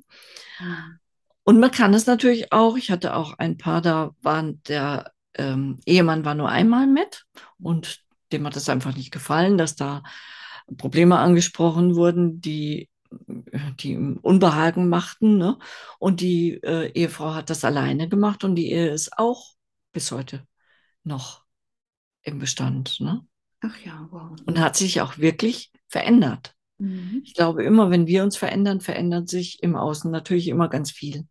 Und 1.45 1.61
man 1.61 1.71
kann 1.71 1.93
es 1.93 2.07
natürlich 2.07 2.53
auch, 2.53 2.77
ich 2.77 2.91
hatte 2.91 3.17
auch 3.17 3.35
ein 3.39 3.59
paar, 3.59 3.83
da 3.83 4.13
waren 4.23 4.63
der 4.65 5.13
ähm, 5.35 5.79
Ehemann 5.87 6.25
war 6.25 6.35
nur 6.35 6.49
einmal 6.49 6.87
mit 6.87 7.25
und 7.59 8.01
dem 8.33 8.47
hat 8.47 8.57
es 8.57 8.69
einfach 8.69 8.95
nicht 8.97 9.11
gefallen, 9.11 9.59
dass 9.59 9.77
da 9.77 10.03
Probleme 10.79 11.19
angesprochen 11.19 11.97
wurden, 11.97 12.41
die, 12.41 12.89
die 13.81 13.97
Unbehagen 13.97 14.89
machten. 14.89 15.39
Ne? 15.39 15.59
Und 15.99 16.21
die 16.21 16.63
äh, 16.63 16.91
Ehefrau 16.93 17.35
hat 17.35 17.51
das 17.51 17.65
alleine 17.65 18.09
gemacht 18.09 18.45
und 18.45 18.55
die 18.55 18.71
Ehe 18.71 18.91
ist 18.91 19.19
auch 19.19 19.55
bis 19.93 20.13
heute 20.13 20.47
noch 21.05 21.45
im 22.23 22.39
Bestand. 22.39 23.01
Ne? 23.01 23.27
Ach 23.61 23.77
ja, 23.85 24.09
wow. 24.11 24.31
Und 24.47 24.61
hat 24.61 24.77
sich 24.77 25.01
auch 25.01 25.19
wirklich 25.19 25.73
verändert. 25.89 26.55
Mhm. 26.79 27.23
Ich 27.25 27.35
glaube, 27.35 27.63
immer 27.65 27.91
wenn 27.91 28.07
wir 28.07 28.23
uns 28.23 28.37
verändern, 28.37 28.81
verändert 28.81 29.29
sich 29.29 29.63
im 29.63 29.77
Außen 29.77 30.11
natürlich 30.11 30.49
immer 30.49 30.69
ganz 30.69 30.91
viel. 30.91 31.27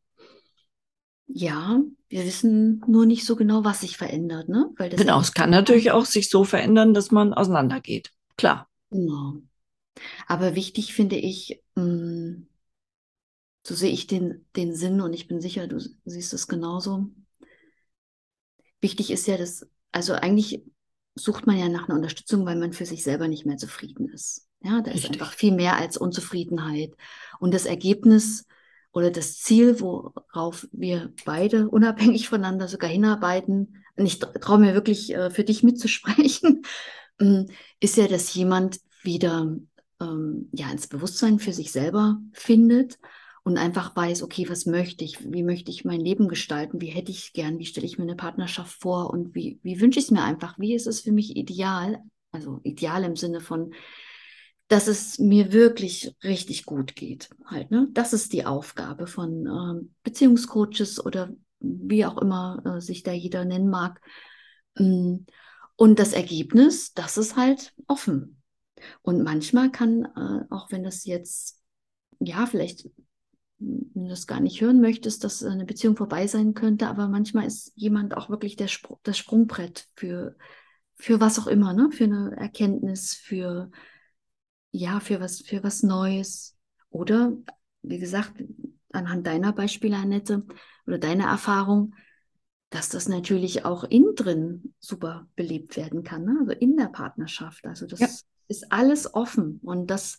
Ja, 1.28 1.82
wir 2.10 2.26
wissen 2.26 2.84
nur 2.88 3.06
nicht 3.06 3.26
so 3.26 3.36
genau, 3.38 3.64
was 3.64 3.82
sich 3.82 3.96
verändert, 3.96 4.50
ne? 4.50 4.70
Weil 4.76 4.90
das 4.90 5.00
genau, 5.00 5.22
es 5.22 5.34
kann 5.34 5.50
natürlich 5.50 5.92
auch 5.92 6.06
sich 6.06 6.30
so 6.30 6.44
verändern, 6.44 6.94
dass 6.94 7.12
man 7.12 7.34
auseinandergeht. 7.34 8.12
Klar. 8.36 8.68
Genau. 8.90 9.42
Aber 10.28 10.56
wichtig 10.56 10.94
finde 10.94 11.18
ich, 11.18 11.62
mh, 11.76 11.84
mm, 11.84 12.48
so 13.64 13.76
sehe 13.76 13.92
ich 13.92 14.08
den, 14.08 14.46
den 14.56 14.74
Sinn 14.74 15.02
und 15.02 15.14
ich 15.14 15.28
bin 15.28 15.40
sicher, 15.40 15.68
du 15.68 15.80
siehst 16.06 16.34
es 16.34 16.48
genauso. 16.48 17.10
Wichtig 18.80 19.12
ist 19.12 19.28
ja, 19.28 19.38
dass, 19.38 19.70
also 19.92 20.14
eigentlich 20.14 20.64
sucht 21.14 21.46
man 21.46 21.58
ja 21.58 21.70
nach 21.70 21.88
einer 21.88 21.98
Unterstützung, 21.98 22.46
weil 22.46 22.56
man 22.56 22.74
für 22.74 22.86
sich 22.86 23.04
selber 23.04 23.28
nicht 23.28 23.46
mehr 23.46 23.58
zufrieden 23.58 24.10
ist. 24.10 24.48
Ja, 24.64 24.82
da 24.82 24.92
Richtig. 24.92 25.04
ist 25.04 25.12
einfach 25.12 25.34
viel 25.34 25.54
mehr 25.54 25.78
als 25.78 25.98
Unzufriedenheit. 25.98 26.96
Und 27.40 27.54
das 27.54 27.66
Ergebnis 27.66 28.46
oder 28.92 29.12
das 29.12 29.38
Ziel, 29.38 29.80
worauf 29.80 30.68
wir 30.72 31.14
beide 31.26 31.70
unabhängig 31.70 32.30
voneinander 32.30 32.68
sogar 32.68 32.90
hinarbeiten, 32.90 33.78
und 33.98 34.06
ich 34.06 34.20
traue 34.20 34.60
mir 34.60 34.74
wirklich 34.74 35.14
äh, 35.14 35.30
für 35.30 35.44
dich 35.44 35.64
mitzusprechen, 35.64 36.64
ähm, 37.20 37.48
ist 37.80 37.98
ja, 37.98 38.08
dass 38.08 38.34
jemand 38.34 38.80
wieder 39.04 39.56
ähm, 40.02 40.50
ja 40.52 40.70
ins 40.72 40.88
Bewusstsein 40.88 41.40
für 41.40 41.54
sich 41.54 41.72
selber 41.72 42.20
findet 42.34 43.00
und 43.44 43.58
einfach 43.58 43.96
weiß, 43.96 44.24
okay, 44.24 44.48
was 44.50 44.66
möchte 44.66 45.04
ich, 45.04 45.32
wie 45.32 45.44
möchte 45.44 45.72
ich 45.72 45.86
mein 45.86 46.02
Leben 46.02 46.28
gestalten, 46.28 46.82
wie 46.82 46.88
hätte 46.88 47.12
ich 47.12 47.34
gern, 47.34 47.60
wie 47.60 47.66
stelle 47.66 47.86
ich 47.86 47.98
mir 47.98 48.04
eine 48.04 48.16
Partnerschaft 48.16 48.82
vor 48.82 49.10
und 49.10 49.34
wie, 49.34 49.60
wie 49.64 49.80
wünsche 49.80 50.00
ich 50.00 50.06
es 50.06 50.12
mir 50.12 50.24
einfach, 50.24 50.60
wie 50.60 50.76
ist 50.76 50.88
es 50.88 51.02
für 51.02 51.12
mich 51.12 51.36
ideal, 51.36 52.00
also 52.32 52.60
ideal 52.64 53.04
im 53.04 53.16
Sinne 53.16 53.40
von, 53.40 53.74
dass 54.68 54.88
es 54.88 55.20
mir 55.20 55.52
wirklich 55.52 56.16
richtig 56.24 56.66
gut 56.66 56.96
geht. 56.96 57.30
Halt, 57.46 57.72
ne? 57.72 57.88
Das 57.92 58.14
ist 58.14 58.32
die 58.32 58.46
Aufgabe 58.46 59.08
von 59.08 59.46
äh, 59.46 59.86
Beziehungscoaches 60.04 61.04
oder 61.04 61.34
wie 61.60 62.06
auch 62.06 62.18
immer 62.18 62.62
äh, 62.66 62.82
sich 62.82 63.04
da 63.04 63.12
jeder 63.12 63.44
nennen 63.44 63.70
mag. 63.70 64.00
Mm, 64.78 65.18
und 65.76 66.00
das 66.00 66.14
Ergebnis, 66.14 66.94
das 66.94 67.18
ist 67.18 67.36
halt 67.36 67.74
offen. 67.88 68.41
Und 69.02 69.24
manchmal 69.24 69.72
kann, 69.72 70.06
äh, 70.06 70.54
auch 70.54 70.72
wenn 70.72 70.84
das 70.84 71.06
jetzt, 71.06 71.62
ja, 72.20 72.46
vielleicht, 72.46 72.90
wenn 73.60 74.04
du 74.04 74.10
das 74.10 74.28
gar 74.28 74.40
nicht 74.40 74.62
hören 74.62 74.82
möchtest, 74.82 75.24
dass 75.24 75.44
eine 75.44 75.66
Beziehung 75.66 75.96
vorbei 75.96 76.28
sein 76.28 76.54
könnte, 76.54 76.88
aber 76.88 77.08
manchmal 77.08 77.46
ist 77.46 77.72
jemand 77.76 78.16
auch 78.16 78.30
wirklich 78.30 78.56
der 78.56 78.68
Spr 78.68 78.98
das 79.04 79.18
Sprungbrett 79.18 79.88
für, 79.96 80.36
für 80.96 81.20
was 81.20 81.40
auch 81.40 81.48
immer, 81.48 81.74
ne? 81.74 81.90
für 81.92 82.06
eine 82.06 82.36
Erkenntnis, 82.38 83.14
für 83.14 83.72
ja, 84.72 85.00
für 85.00 85.20
was, 85.20 85.42
für 85.42 85.64
was 85.64 85.84
Neues. 85.84 86.58
Oder, 86.90 87.34
wie 87.82 88.00
gesagt, 88.00 88.42
anhand 88.92 89.28
deiner 89.28 89.54
Beispiele, 89.54 89.98
Annette, 89.98 90.46
oder 90.88 90.98
deiner 90.98 91.26
Erfahrung, 91.26 91.94
dass 92.70 92.90
das 92.90 93.10
natürlich 93.10 93.66
auch 93.66 93.84
innen 93.84 94.16
drin 94.16 94.74
super 94.80 95.28
belebt 95.36 95.76
werden 95.76 96.04
kann, 96.04 96.26
ne? 96.26 96.38
also 96.40 96.54
in 96.54 96.78
der 96.78 96.88
Partnerschaft. 96.88 97.66
Also 97.66 97.86
das 97.86 98.00
ja. 98.00 98.08
Ist 98.52 98.72
alles 98.72 99.14
offen 99.14 99.60
und 99.64 99.88
das 99.88 100.18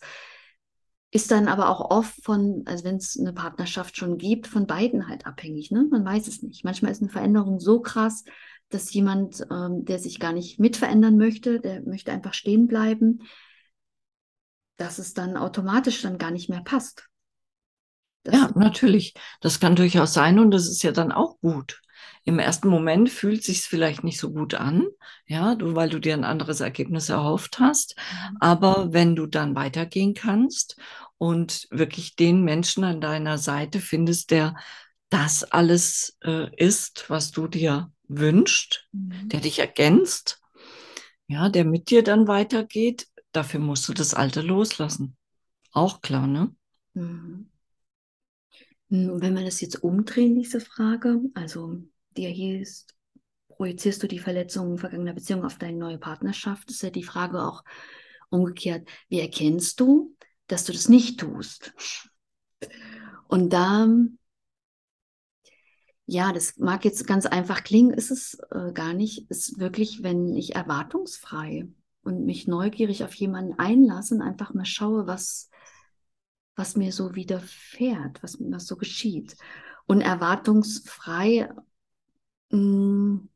ist 1.13 1.29
dann 1.29 1.47
aber 1.47 1.69
auch 1.69 1.91
oft 1.91 2.23
von, 2.23 2.63
also 2.65 2.83
wenn 2.83 2.95
es 2.95 3.17
eine 3.19 3.33
Partnerschaft 3.33 3.95
schon 3.95 4.17
gibt, 4.17 4.47
von 4.47 4.65
beiden 4.65 5.07
halt 5.07 5.27
abhängig. 5.27 5.69
Ne? 5.69 5.87
Man 5.91 6.03
weiß 6.03 6.27
es 6.27 6.41
nicht. 6.41 6.65
Manchmal 6.65 6.91
ist 6.91 7.03
eine 7.03 7.11
Veränderung 7.11 7.59
so 7.59 7.81
krass, 7.81 8.23
dass 8.69 8.91
jemand, 8.93 9.45
ähm, 9.51 9.85
der 9.85 9.99
sich 9.99 10.19
gar 10.19 10.33
nicht 10.33 10.59
mit 10.59 10.75
verändern 10.75 11.17
möchte, 11.17 11.59
der 11.59 11.83
möchte 11.83 12.11
einfach 12.11 12.33
stehen 12.33 12.65
bleiben, 12.65 13.19
dass 14.77 14.97
es 14.97 15.13
dann 15.13 15.37
automatisch 15.37 16.01
dann 16.01 16.17
gar 16.17 16.31
nicht 16.31 16.49
mehr 16.49 16.63
passt. 16.63 17.07
Das 18.23 18.33
ja, 18.33 18.51
natürlich. 18.55 19.13
Das 19.39 19.59
kann 19.59 19.75
durchaus 19.75 20.13
sein 20.13 20.39
und 20.39 20.49
das 20.49 20.67
ist 20.67 20.81
ja 20.81 20.91
dann 20.91 21.11
auch 21.11 21.39
gut. 21.41 21.79
Im 22.25 22.39
ersten 22.39 22.69
Moment 22.69 23.09
fühlt 23.09 23.43
sich 23.43 23.61
vielleicht 23.61 24.03
nicht 24.03 24.19
so 24.19 24.31
gut 24.31 24.53
an, 24.53 24.87
ja, 25.27 25.55
du, 25.55 25.75
weil 25.75 25.89
du 25.89 25.99
dir 25.99 26.13
ein 26.13 26.23
anderes 26.23 26.61
Ergebnis 26.61 27.09
erhofft 27.09 27.59
hast. 27.59 27.95
Mhm. 27.97 28.37
Aber 28.39 28.93
wenn 28.93 29.15
du 29.15 29.25
dann 29.25 29.55
weitergehen 29.55 30.13
kannst 30.13 30.77
und 31.17 31.67
wirklich 31.69 32.15
den 32.15 32.43
Menschen 32.43 32.83
an 32.83 33.01
deiner 33.01 33.37
Seite 33.37 33.79
findest, 33.79 34.31
der 34.31 34.55
das 35.09 35.43
alles 35.43 36.17
äh, 36.23 36.49
ist, 36.55 37.09
was 37.09 37.31
du 37.31 37.47
dir 37.47 37.91
wünschst, 38.07 38.87
mhm. 38.91 39.29
der 39.29 39.41
dich 39.41 39.59
ergänzt, 39.59 40.41
ja, 41.27 41.49
der 41.49 41.65
mit 41.65 41.89
dir 41.89 42.03
dann 42.03 42.27
weitergeht, 42.27 43.07
dafür 43.31 43.59
musst 43.59 43.87
du 43.87 43.93
das 43.93 44.13
Alte 44.13 44.41
loslassen. 44.41 45.17
Auch 45.71 46.01
klar, 46.01 46.27
ne? 46.27 46.55
Mhm. 46.93 47.49
Und 48.89 49.21
wenn 49.21 49.35
wir 49.35 49.43
das 49.43 49.59
jetzt 49.59 49.83
umdrehen, 49.83 50.35
diese 50.35 50.61
Frage, 50.61 51.19
also 51.33 51.81
dir 52.17 52.29
hieß, 52.29 52.87
projizierst 53.47 54.03
du 54.03 54.07
die 54.07 54.19
Verletzungen 54.19 54.77
vergangener 54.77 55.13
Beziehungen 55.13 55.45
auf 55.45 55.57
deine 55.57 55.77
neue 55.77 55.97
Partnerschaft, 55.97 56.69
ist 56.71 56.83
ja 56.83 56.89
die 56.89 57.03
Frage 57.03 57.41
auch 57.41 57.63
umgekehrt, 58.29 58.87
wie 59.09 59.19
erkennst 59.19 59.79
du, 59.79 60.15
dass 60.47 60.65
du 60.65 60.73
das 60.73 60.89
nicht 60.89 61.19
tust? 61.19 61.73
Und 63.27 63.51
da, 63.53 63.87
ja, 66.05 66.33
das 66.33 66.57
mag 66.57 66.83
jetzt 66.85 67.07
ganz 67.07 67.25
einfach 67.25 67.63
klingen, 67.63 67.91
ist 67.91 68.11
es 68.11 68.37
äh, 68.51 68.71
gar 68.73 68.93
nicht, 68.93 69.29
ist 69.29 69.59
wirklich, 69.59 70.03
wenn 70.03 70.35
ich 70.35 70.55
erwartungsfrei 70.55 71.67
und 72.03 72.25
mich 72.25 72.47
neugierig 72.47 73.03
auf 73.03 73.13
jemanden 73.15 73.57
einlasse 73.57 74.15
und 74.15 74.21
einfach 74.21 74.53
mal 74.53 74.65
schaue, 74.65 75.07
was, 75.07 75.49
was 76.55 76.75
mir 76.75 76.91
so 76.91 77.15
widerfährt, 77.15 78.21
was, 78.21 78.37
was 78.39 78.67
so 78.67 78.75
geschieht. 78.75 79.37
Und 79.85 80.01
erwartungsfrei 80.01 81.49
mm, 82.53 83.29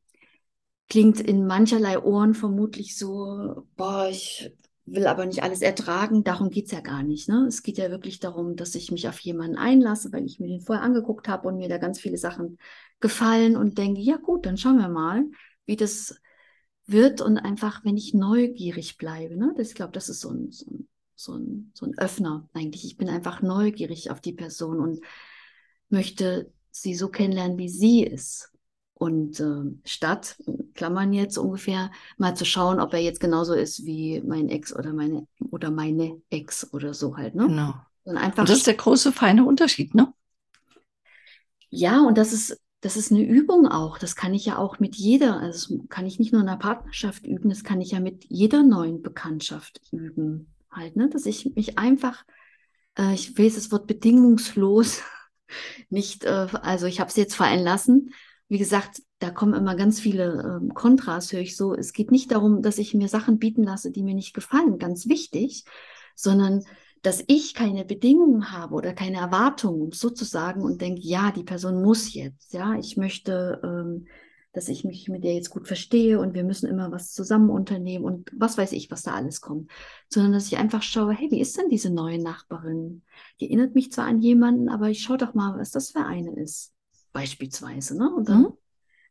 klingt 0.89 1.19
in 1.19 1.45
mancherlei 1.45 1.99
Ohren 1.99 2.33
vermutlich 2.33 2.97
so, 2.97 3.67
boah, 3.75 4.07
ich 4.09 4.51
will 4.85 5.05
aber 5.05 5.25
nicht 5.25 5.43
alles 5.43 5.61
ertragen. 5.61 6.23
Darum 6.23 6.49
geht 6.49 6.67
es 6.67 6.71
ja 6.71 6.79
gar 6.79 7.03
nicht. 7.03 7.27
Ne? 7.27 7.45
Es 7.47 7.61
geht 7.61 7.77
ja 7.77 7.91
wirklich 7.91 8.19
darum, 8.19 8.55
dass 8.55 8.73
ich 8.75 8.91
mich 8.91 9.07
auf 9.09 9.19
jemanden 9.19 9.57
einlasse, 9.57 10.13
weil 10.13 10.25
ich 10.25 10.39
mir 10.39 10.47
den 10.47 10.61
vorher 10.61 10.83
angeguckt 10.83 11.27
habe 11.27 11.47
und 11.49 11.57
mir 11.57 11.67
da 11.69 11.77
ganz 11.77 11.99
viele 11.99 12.17
Sachen 12.17 12.57
gefallen 12.99 13.57
und 13.57 13.77
denke, 13.77 13.99
ja 14.01 14.15
gut, 14.15 14.45
dann 14.45 14.57
schauen 14.57 14.77
wir 14.77 14.87
mal, 14.87 15.25
wie 15.65 15.75
das 15.75 16.15
wird 16.85 17.19
und 17.19 17.37
einfach, 17.37 17.83
wenn 17.83 17.97
ich 17.97 18.13
neugierig 18.13 18.97
bleibe, 18.97 19.35
ne? 19.35 19.53
das, 19.57 19.69
ich 19.69 19.75
glaube, 19.75 19.91
das 19.91 20.07
ist 20.07 20.21
so 20.21 20.29
ein, 20.29 20.51
so, 20.51 20.65
ein, 20.71 20.87
so, 21.15 21.33
ein, 21.33 21.71
so 21.73 21.85
ein 21.85 21.97
Öffner 21.97 22.49
eigentlich. 22.53 22.85
Ich 22.85 22.95
bin 22.95 23.09
einfach 23.09 23.41
neugierig 23.41 24.09
auf 24.09 24.21
die 24.21 24.31
Person 24.31 24.79
und 24.79 25.01
möchte 25.89 26.49
sie 26.71 26.95
so 26.95 27.09
kennenlernen, 27.09 27.57
wie 27.57 27.69
sie 27.69 28.03
ist. 28.03 28.53
Und 28.97 29.39
äh, 29.39 29.61
statt, 29.85 30.37
Klammern 30.73 31.13
jetzt 31.13 31.37
ungefähr, 31.37 31.91
mal 32.17 32.35
zu 32.35 32.45
schauen, 32.45 32.79
ob 32.79 32.93
er 32.93 32.99
jetzt 32.99 33.19
genauso 33.19 33.53
ist 33.53 33.85
wie 33.85 34.23
mein 34.25 34.49
Ex 34.49 34.75
oder 34.75 34.91
meine 34.91 35.27
oder 35.51 35.69
meine 35.69 36.19
Ex 36.31 36.73
oder 36.73 36.95
so 36.95 37.15
halt. 37.15 37.35
Ne? 37.35 37.47
Genau. 37.47 37.75
Und, 38.05 38.17
einfach, 38.17 38.39
und 38.39 38.49
das 38.49 38.57
ist 38.57 38.67
der 38.67 38.73
große, 38.73 39.11
feine 39.11 39.45
Unterschied, 39.45 39.93
ne? 39.93 40.11
Ja, 41.69 42.01
und 42.01 42.17
das 42.17 42.33
ist 42.33 42.59
das 42.81 42.95
ist 42.95 43.11
eine 43.11 43.23
Übung 43.23 43.67
auch. 43.67 43.97
Das 43.97 44.15
kann 44.15 44.33
ich 44.33 44.45
ja 44.45 44.57
auch 44.57 44.79
mit 44.79 44.95
jeder, 44.95 45.39
also 45.39 45.77
das 45.77 45.89
kann 45.89 46.05
ich 46.05 46.19
nicht 46.19 46.31
nur 46.31 46.41
in 46.41 46.47
einer 46.47 46.57
Partnerschaft 46.57 47.25
üben, 47.25 47.49
das 47.49 47.63
kann 47.63 47.81
ich 47.81 47.91
ja 47.91 47.99
mit 47.99 48.25
jeder 48.25 48.63
neuen 48.63 49.01
Bekanntschaft 49.01 49.81
üben. 49.91 50.53
Halt, 50.71 50.95
ne? 50.95 51.09
Dass 51.09 51.25
ich 51.25 51.55
mich 51.55 51.77
einfach, 51.77 52.23
äh, 52.97 53.13
ich 53.13 53.37
weiß 53.37 53.55
das 53.55 53.71
Wort 53.71 53.87
bedingungslos 53.87 55.01
nicht, 55.89 56.23
äh, 56.23 56.47
also 56.61 56.85
ich 56.85 56.99
habe 56.99 57.09
es 57.09 57.15
jetzt 57.15 57.35
fallen 57.35 57.63
lassen. 57.63 58.13
Wie 58.49 58.57
gesagt, 58.57 59.01
da 59.19 59.29
kommen 59.29 59.53
immer 59.53 59.75
ganz 59.75 59.99
viele 59.99 60.61
äh, 60.61 60.73
Kontras, 60.73 61.33
höre 61.33 61.41
ich 61.41 61.57
so. 61.57 61.73
Es 61.73 61.93
geht 61.93 62.11
nicht 62.11 62.31
darum, 62.31 62.61
dass 62.61 62.77
ich 62.77 62.93
mir 62.93 63.07
Sachen 63.07 63.39
bieten 63.39 63.63
lasse, 63.63 63.91
die 63.91 64.03
mir 64.03 64.15
nicht 64.15 64.33
gefallen, 64.33 64.77
ganz 64.77 65.07
wichtig, 65.07 65.65
sondern 66.15 66.63
dass 67.01 67.23
ich 67.27 67.53
keine 67.53 67.85
Bedingungen 67.85 68.51
habe 68.51 68.75
oder 68.75 68.93
keine 68.93 69.17
Erwartungen 69.17 69.91
sozusagen 69.91 70.61
und 70.61 70.81
denke, 70.81 71.01
ja, 71.01 71.31
die 71.31 71.43
Person 71.43 71.81
muss 71.81 72.13
jetzt, 72.13 72.53
ja, 72.53 72.75
ich 72.75 72.97
möchte, 72.97 73.61
ähm, 73.63 74.07
dass 74.53 74.69
ich 74.69 74.83
mich 74.83 75.07
mit 75.07 75.23
der 75.23 75.35
jetzt 75.35 75.51
gut 75.51 75.67
verstehe 75.67 76.19
und 76.19 76.33
wir 76.33 76.43
müssen 76.43 76.67
immer 76.67 76.91
was 76.91 77.13
zusammen 77.13 77.49
unternehmen 77.49 78.05
und 78.05 78.31
was 78.35 78.57
weiß 78.57 78.71
ich, 78.71 78.89
was 78.89 79.03
da 79.03 79.13
alles 79.13 79.41
kommt, 79.41 79.69
sondern 80.09 80.33
dass 80.33 80.47
ich 80.47 80.57
einfach 80.57 80.81
schaue, 80.81 81.13
hey, 81.13 81.29
wie 81.29 81.39
ist 81.39 81.57
denn 81.57 81.69
diese 81.69 81.91
neue 81.91 82.21
Nachbarin? 82.21 83.03
Die 83.39 83.45
erinnert 83.45 83.75
mich 83.75 83.91
zwar 83.91 84.05
an 84.05 84.19
jemanden, 84.19 84.69
aber 84.69 84.89
ich 84.89 85.03
schaue 85.03 85.17
doch 85.17 85.33
mal, 85.33 85.57
was 85.59 85.71
das 85.71 85.91
für 85.91 86.03
eine 86.03 86.35
ist, 86.35 86.73
beispielsweise. 87.17 87.97
Ne? 87.97 88.13
Und 88.13 88.29
dann 88.29 88.41
mhm. 88.41 88.53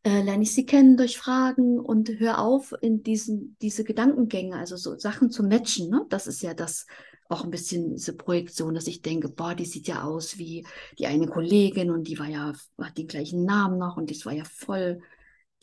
äh, 0.04 0.22
lerne 0.22 0.44
ich 0.44 0.54
sie 0.54 0.64
kennen 0.64 0.96
durch 0.96 1.18
Fragen 1.18 1.80
und 1.80 2.08
höre 2.20 2.38
auf 2.38 2.72
in 2.80 3.02
diesen 3.02 3.56
diese 3.60 3.82
Gedankengänge, 3.82 4.56
also 4.56 4.76
so 4.76 4.96
Sachen 4.96 5.30
zu 5.30 5.42
matchen. 5.42 5.90
Ne? 5.90 6.06
Das 6.08 6.28
ist 6.28 6.40
ja 6.40 6.54
das, 6.54 6.86
auch 7.28 7.42
ein 7.42 7.50
bisschen 7.50 7.94
diese 7.96 8.16
Projektion, 8.16 8.74
dass 8.74 8.86
ich 8.86 9.02
denke, 9.02 9.28
boah, 9.28 9.56
die 9.56 9.64
sieht 9.64 9.88
ja 9.88 10.04
aus 10.04 10.38
wie 10.38 10.64
die 11.00 11.08
eine 11.08 11.26
Kollegin 11.26 11.90
und 11.90 12.06
die 12.06 12.16
war 12.20 12.28
ja, 12.28 12.52
hat 12.80 12.96
den 12.96 13.08
gleichen 13.08 13.44
Namen 13.44 13.78
noch 13.78 13.96
und 13.96 14.08
das 14.08 14.24
war 14.24 14.32
ja 14.32 14.44
voll 14.44 15.00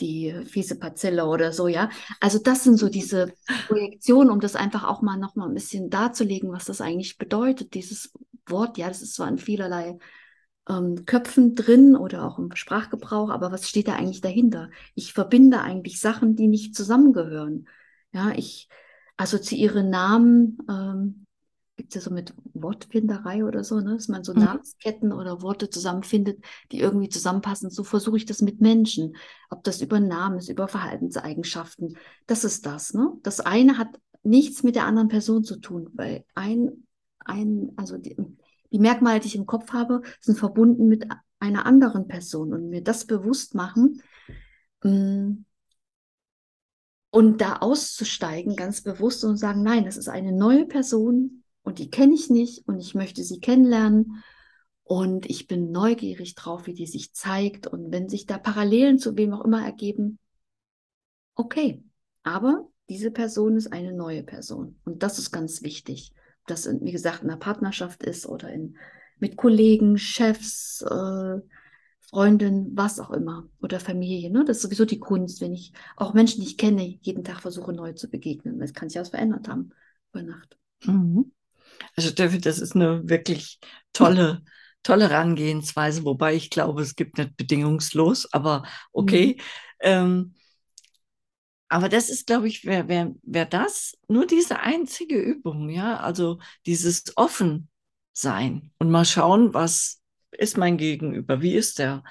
die 0.01 0.33
fiese 0.45 0.77
Parzelle 0.77 1.25
oder 1.25 1.53
so, 1.53 1.69
ja. 1.69 1.89
Also 2.19 2.39
das 2.39 2.65
sind 2.65 2.77
so 2.77 2.89
diese 2.89 3.31
Projektionen, 3.67 4.31
um 4.31 4.41
das 4.41 4.57
einfach 4.57 4.83
auch 4.83 5.01
mal 5.01 5.17
noch 5.17 5.35
mal 5.37 5.47
ein 5.47 5.53
bisschen 5.53 5.89
darzulegen, 5.89 6.51
was 6.51 6.65
das 6.65 6.81
eigentlich 6.81 7.17
bedeutet, 7.17 7.73
dieses 7.73 8.11
Wort. 8.47 8.77
Ja, 8.77 8.89
das 8.89 9.01
ist 9.01 9.13
zwar 9.13 9.29
in 9.29 9.37
vielerlei 9.37 9.97
ähm, 10.69 11.05
Köpfen 11.05 11.55
drin 11.55 11.95
oder 11.95 12.25
auch 12.25 12.39
im 12.39 12.55
Sprachgebrauch, 12.55 13.29
aber 13.29 13.51
was 13.51 13.67
steht 13.67 13.87
da 13.87 13.95
eigentlich 13.95 14.21
dahinter? 14.21 14.69
Ich 14.95 15.13
verbinde 15.13 15.61
eigentlich 15.61 15.99
Sachen, 15.99 16.35
die 16.35 16.47
nicht 16.47 16.75
zusammengehören. 16.75 17.67
Ja, 18.11 18.31
ich 18.35 18.69
assoziiere 19.17 19.83
Namen 19.83 20.57
ähm, 20.69 21.23
gibt 21.75 21.89
es 21.89 21.95
ja 21.95 22.01
so 22.01 22.13
mit 22.13 22.33
Wortfinderei 22.53 23.43
oder 23.43 23.63
so, 23.63 23.79
ne? 23.79 23.95
dass 23.95 24.07
man 24.07 24.23
so 24.23 24.33
mhm. 24.33 24.43
Namensketten 24.43 25.11
oder 25.11 25.41
Worte 25.41 25.69
zusammenfindet, 25.69 26.43
die 26.71 26.79
irgendwie 26.79 27.09
zusammenpassen. 27.09 27.69
So 27.69 27.83
versuche 27.83 28.17
ich 28.17 28.25
das 28.25 28.41
mit 28.41 28.61
Menschen. 28.61 29.15
Ob 29.49 29.63
das 29.63 29.81
über 29.81 29.99
Namen 29.99 30.37
ist, 30.37 30.49
über 30.49 30.67
Verhaltenseigenschaften. 30.67 31.97
Das 32.27 32.43
ist 32.43 32.65
das. 32.65 32.93
Ne? 32.93 33.13
Das 33.23 33.39
eine 33.39 33.77
hat 33.77 33.87
nichts 34.21 34.63
mit 34.63 34.75
der 34.75 34.85
anderen 34.85 35.07
Person 35.07 35.43
zu 35.43 35.59
tun, 35.59 35.89
weil 35.93 36.25
ein, 36.35 36.85
ein 37.19 37.71
also 37.75 37.97
die, 37.97 38.15
die 38.73 38.79
Merkmale, 38.79 39.19
die 39.19 39.27
ich 39.27 39.35
im 39.35 39.45
Kopf 39.45 39.71
habe, 39.71 40.01
sind 40.19 40.37
verbunden 40.37 40.87
mit 40.87 41.07
einer 41.39 41.65
anderen 41.65 42.07
Person. 42.07 42.53
Und 42.53 42.69
mir 42.69 42.83
das 42.83 43.05
bewusst 43.05 43.55
machen, 43.55 44.01
mm, 44.83 45.45
und 47.11 47.41
da 47.41 47.57
auszusteigen, 47.57 48.55
ganz 48.55 48.81
bewusst 48.81 49.23
und 49.23 49.37
sagen, 49.37 49.61
nein, 49.61 49.85
das 49.85 49.97
ist 49.97 50.09
eine 50.09 50.31
neue 50.31 50.65
Person, 50.65 51.43
und 51.63 51.79
die 51.79 51.89
kenne 51.89 52.13
ich 52.13 52.29
nicht 52.29 52.67
und 52.67 52.79
ich 52.79 52.93
möchte 52.93 53.23
sie 53.23 53.39
kennenlernen 53.39 54.23
und 54.83 55.29
ich 55.29 55.47
bin 55.47 55.71
neugierig 55.71 56.35
drauf, 56.35 56.67
wie 56.67 56.73
die 56.73 56.87
sich 56.87 57.13
zeigt 57.13 57.67
und 57.67 57.91
wenn 57.91 58.09
sich 58.09 58.25
da 58.25 58.37
Parallelen 58.37 58.99
zu 58.99 59.17
wem 59.17 59.33
auch 59.33 59.45
immer 59.45 59.63
ergeben, 59.65 60.19
okay, 61.35 61.81
aber 62.21 62.69
diese 62.89 63.11
Person 63.11 63.55
ist 63.55 63.71
eine 63.71 63.93
neue 63.93 64.23
Person 64.23 64.79
und 64.83 65.03
das 65.03 65.19
ist 65.19 65.31
ganz 65.31 65.63
wichtig. 65.63 66.13
Ob 66.43 66.47
das, 66.47 66.67
wie 66.81 66.91
gesagt, 66.91 67.23
in 67.23 67.29
einer 67.29 67.39
Partnerschaft 67.39 68.03
ist 68.03 68.25
oder 68.25 68.49
in, 68.49 68.75
mit 69.17 69.37
Kollegen, 69.37 69.97
Chefs, 69.97 70.81
äh, 70.81 71.39
Freundin, 72.01 72.71
was 72.75 72.99
auch 72.99 73.11
immer 73.11 73.47
oder 73.61 73.79
Familie. 73.79 74.29
Ne? 74.29 74.43
Das 74.45 74.57
ist 74.57 74.63
sowieso 74.63 74.83
die 74.83 74.99
Kunst, 74.99 75.39
wenn 75.39 75.53
ich 75.53 75.71
auch 75.95 76.13
Menschen, 76.13 76.41
die 76.41 76.47
ich 76.47 76.57
kenne, 76.57 76.97
jeden 77.01 77.23
Tag 77.23 77.41
versuche 77.41 77.71
neu 77.71 77.93
zu 77.93 78.09
begegnen. 78.09 78.61
Es 78.61 78.73
kann 78.73 78.89
sich 78.89 78.99
was 78.99 79.09
verändert 79.09 79.47
haben 79.47 79.71
über 80.11 80.23
Nacht. 80.23 80.57
Mhm. 80.83 81.31
Also 81.95 82.11
David, 82.11 82.45
das 82.45 82.59
ist 82.59 82.75
eine 82.75 83.07
wirklich 83.07 83.59
tolle, 83.93 84.43
tolle 84.83 85.09
Herangehensweise, 85.09 86.03
wobei 86.03 86.35
ich 86.35 86.49
glaube, 86.49 86.81
es 86.81 86.95
gibt 86.95 87.17
nicht 87.17 87.37
bedingungslos, 87.37 88.31
aber 88.33 88.63
okay. 88.91 89.37
Mhm. 89.37 89.43
Ähm, 89.79 90.35
aber 91.73 91.89
das 91.89 92.11
ist, 92.11 92.27
glaube 92.27 92.47
ich, 92.47 92.65
wer, 92.65 92.87
wer, 92.87 93.11
wer 93.23 93.45
das, 93.45 93.97
nur 94.07 94.27
diese 94.27 94.59
einzige 94.59 95.17
Übung, 95.17 95.69
ja, 95.69 95.97
also 95.97 96.37
dieses 96.67 97.17
Offensein 97.17 98.69
und 98.77 98.91
mal 98.91 99.05
schauen, 99.05 99.55
was 99.55 99.99
ist 100.29 100.55
mein 100.55 100.77
Gegenüber, 100.77 101.41
wie 101.41 101.55
ist 101.55 101.79
der? 101.79 102.03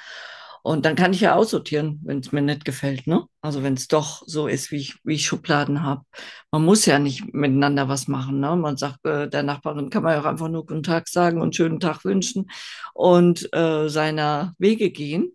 Und 0.65 0.85
dann 0.85 0.97
kann 0.97 1.13
ich 1.13 1.21
ja 1.21 1.37
aussortieren, 1.37 2.01
wenn 2.03 2.19
es 2.19 2.33
mir 2.33 2.43
nicht 2.43 2.65
gefällt. 2.65 3.07
Ne? 3.07 3.25
Also 3.41 3.63
wenn 3.63 3.75
es 3.75 3.87
doch 3.87 4.25
so 4.27 4.49
ist, 4.49 4.73
wie 4.73 4.79
ich, 4.79 4.99
wie 5.05 5.15
ich 5.15 5.27
Schubladen 5.27 5.85
habe. 5.85 6.03
Man 6.51 6.65
muss 6.65 6.85
ja 6.87 6.99
nicht 6.99 7.33
miteinander 7.33 7.89
was 7.89 8.09
machen. 8.09 8.41
Ne? 8.41 8.57
Man 8.57 8.77
sagt, 8.77 9.05
äh, 9.05 9.29
der 9.29 9.45
Nachbarin 9.45 9.91
kann 9.91 10.03
man 10.03 10.15
ja 10.15 10.21
auch 10.21 10.25
einfach 10.25 10.49
nur 10.49 10.67
Guten 10.67 10.83
Tag 10.83 11.09
sagen 11.09 11.41
und 11.41 11.55
schönen 11.55 11.79
Tag 11.79 12.05
wünschen 12.05 12.51
und 12.95 13.49
äh, 13.53 13.89
seiner 13.89 14.55
Wege 14.59 14.91
gehen, 14.91 15.33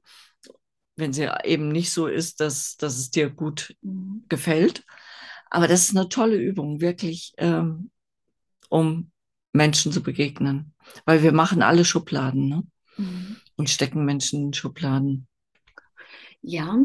wenn 0.97 1.13
sie 1.13 1.29
eben 1.45 1.69
nicht 1.69 1.91
so 1.91 2.07
ist, 2.07 2.39
dass, 2.39 2.75
dass 2.77 2.97
es 2.97 3.09
dir 3.09 3.29
gut 3.29 3.75
mhm. 3.81 4.25
gefällt. 4.29 4.83
Aber 5.49 5.67
das 5.67 5.83
ist 5.83 5.95
eine 5.95 6.09
tolle 6.09 6.35
Übung, 6.35 6.81
wirklich, 6.81 7.33
ähm, 7.37 7.89
um 8.69 9.11
Menschen 9.53 9.91
zu 9.91 10.03
begegnen. 10.03 10.73
Weil 11.05 11.23
wir 11.23 11.31
machen 11.31 11.61
alle 11.61 11.85
Schubladen. 11.85 12.49
Ne? 12.49 12.63
Mhm 12.97 13.37
und 13.57 13.69
stecken 13.69 14.05
Menschen 14.05 14.41
in 14.45 14.53
Schubladen. 14.53 15.27
Ja, 16.41 16.77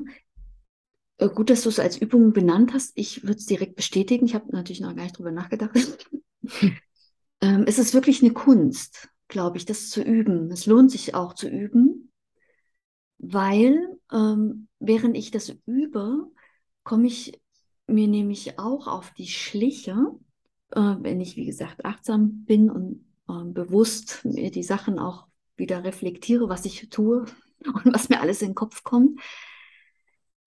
äh, 1.18 1.28
gut, 1.28 1.50
dass 1.50 1.62
du 1.62 1.68
es 1.68 1.78
als 1.78 1.98
Übung 1.98 2.32
benannt 2.32 2.72
hast. 2.72 2.92
Ich 2.96 3.22
würde 3.22 3.38
es 3.38 3.46
direkt 3.46 3.76
bestätigen. 3.76 4.26
Ich 4.26 4.34
habe 4.34 4.50
natürlich 4.50 4.80
noch 4.80 4.96
gar 4.96 5.04
nicht 5.04 5.18
drüber 5.18 5.30
nachgedacht. 5.30 6.08
ähm, 7.40 7.64
es 7.66 7.78
ist 7.78 7.94
wirklich 7.94 8.22
eine 8.22 8.32
Kunst, 8.32 9.10
glaube 9.28 9.58
ich, 9.58 9.66
das 9.66 9.90
zu 9.90 10.02
üben. 10.02 10.50
Es 10.50 10.66
lohnt 10.66 10.90
sich 10.90 11.14
auch 11.14 11.34
zu 11.34 11.48
üben, 11.48 12.10
weil 13.22 13.98
ähm, 14.12 14.68
während 14.80 15.16
ich 15.16 15.30
das 15.30 15.54
übe, 15.64 16.26
komme 16.82 17.06
ich 17.06 17.40
mir 17.86 18.08
nämlich 18.08 18.58
auch 18.58 18.88
auf 18.88 19.12
die 19.14 19.28
Schliche, 19.28 19.96
äh, 20.72 20.96
wenn 20.98 21.20
ich, 21.20 21.36
wie 21.36 21.46
gesagt, 21.46 21.84
achtsam 21.84 22.44
bin 22.44 22.68
und 22.68 23.06
äh, 23.28 23.44
bewusst 23.44 24.24
mir 24.24 24.50
die 24.50 24.64
Sachen 24.64 24.98
auch 24.98 25.28
wieder 25.56 25.84
reflektiere, 25.84 26.48
was 26.48 26.64
ich 26.64 26.88
tue 26.90 27.24
und 27.64 27.94
was 27.94 28.08
mir 28.08 28.20
alles 28.20 28.42
in 28.42 28.50
den 28.50 28.54
Kopf 28.56 28.82
kommt. 28.82 29.20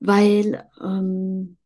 Weil, 0.02 0.70
ähm, 0.82 1.58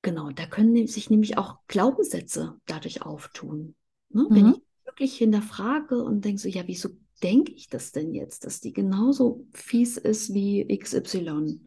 genau, 0.00 0.30
da 0.30 0.46
können 0.46 0.86
sich 0.86 1.10
nämlich 1.10 1.36
auch 1.36 1.58
Glaubenssätze 1.68 2.58
dadurch 2.64 3.02
auftun. 3.02 3.74
Ne? 4.08 4.22
Mhm. 4.22 4.34
Wenn 4.34 4.50
ich 4.52 4.62
wirklich 4.86 5.18
hinterfrage 5.18 6.02
und 6.02 6.24
denke 6.24 6.40
so, 6.40 6.48
ja, 6.48 6.66
wieso 6.66 6.88
denke 7.22 7.52
ich 7.52 7.68
das 7.68 7.92
denn 7.92 8.12
jetzt, 8.12 8.44
dass 8.44 8.60
die 8.60 8.72
genauso 8.72 9.46
fies 9.52 9.96
ist 9.96 10.32
wie 10.32 10.66
XY? 10.68 11.60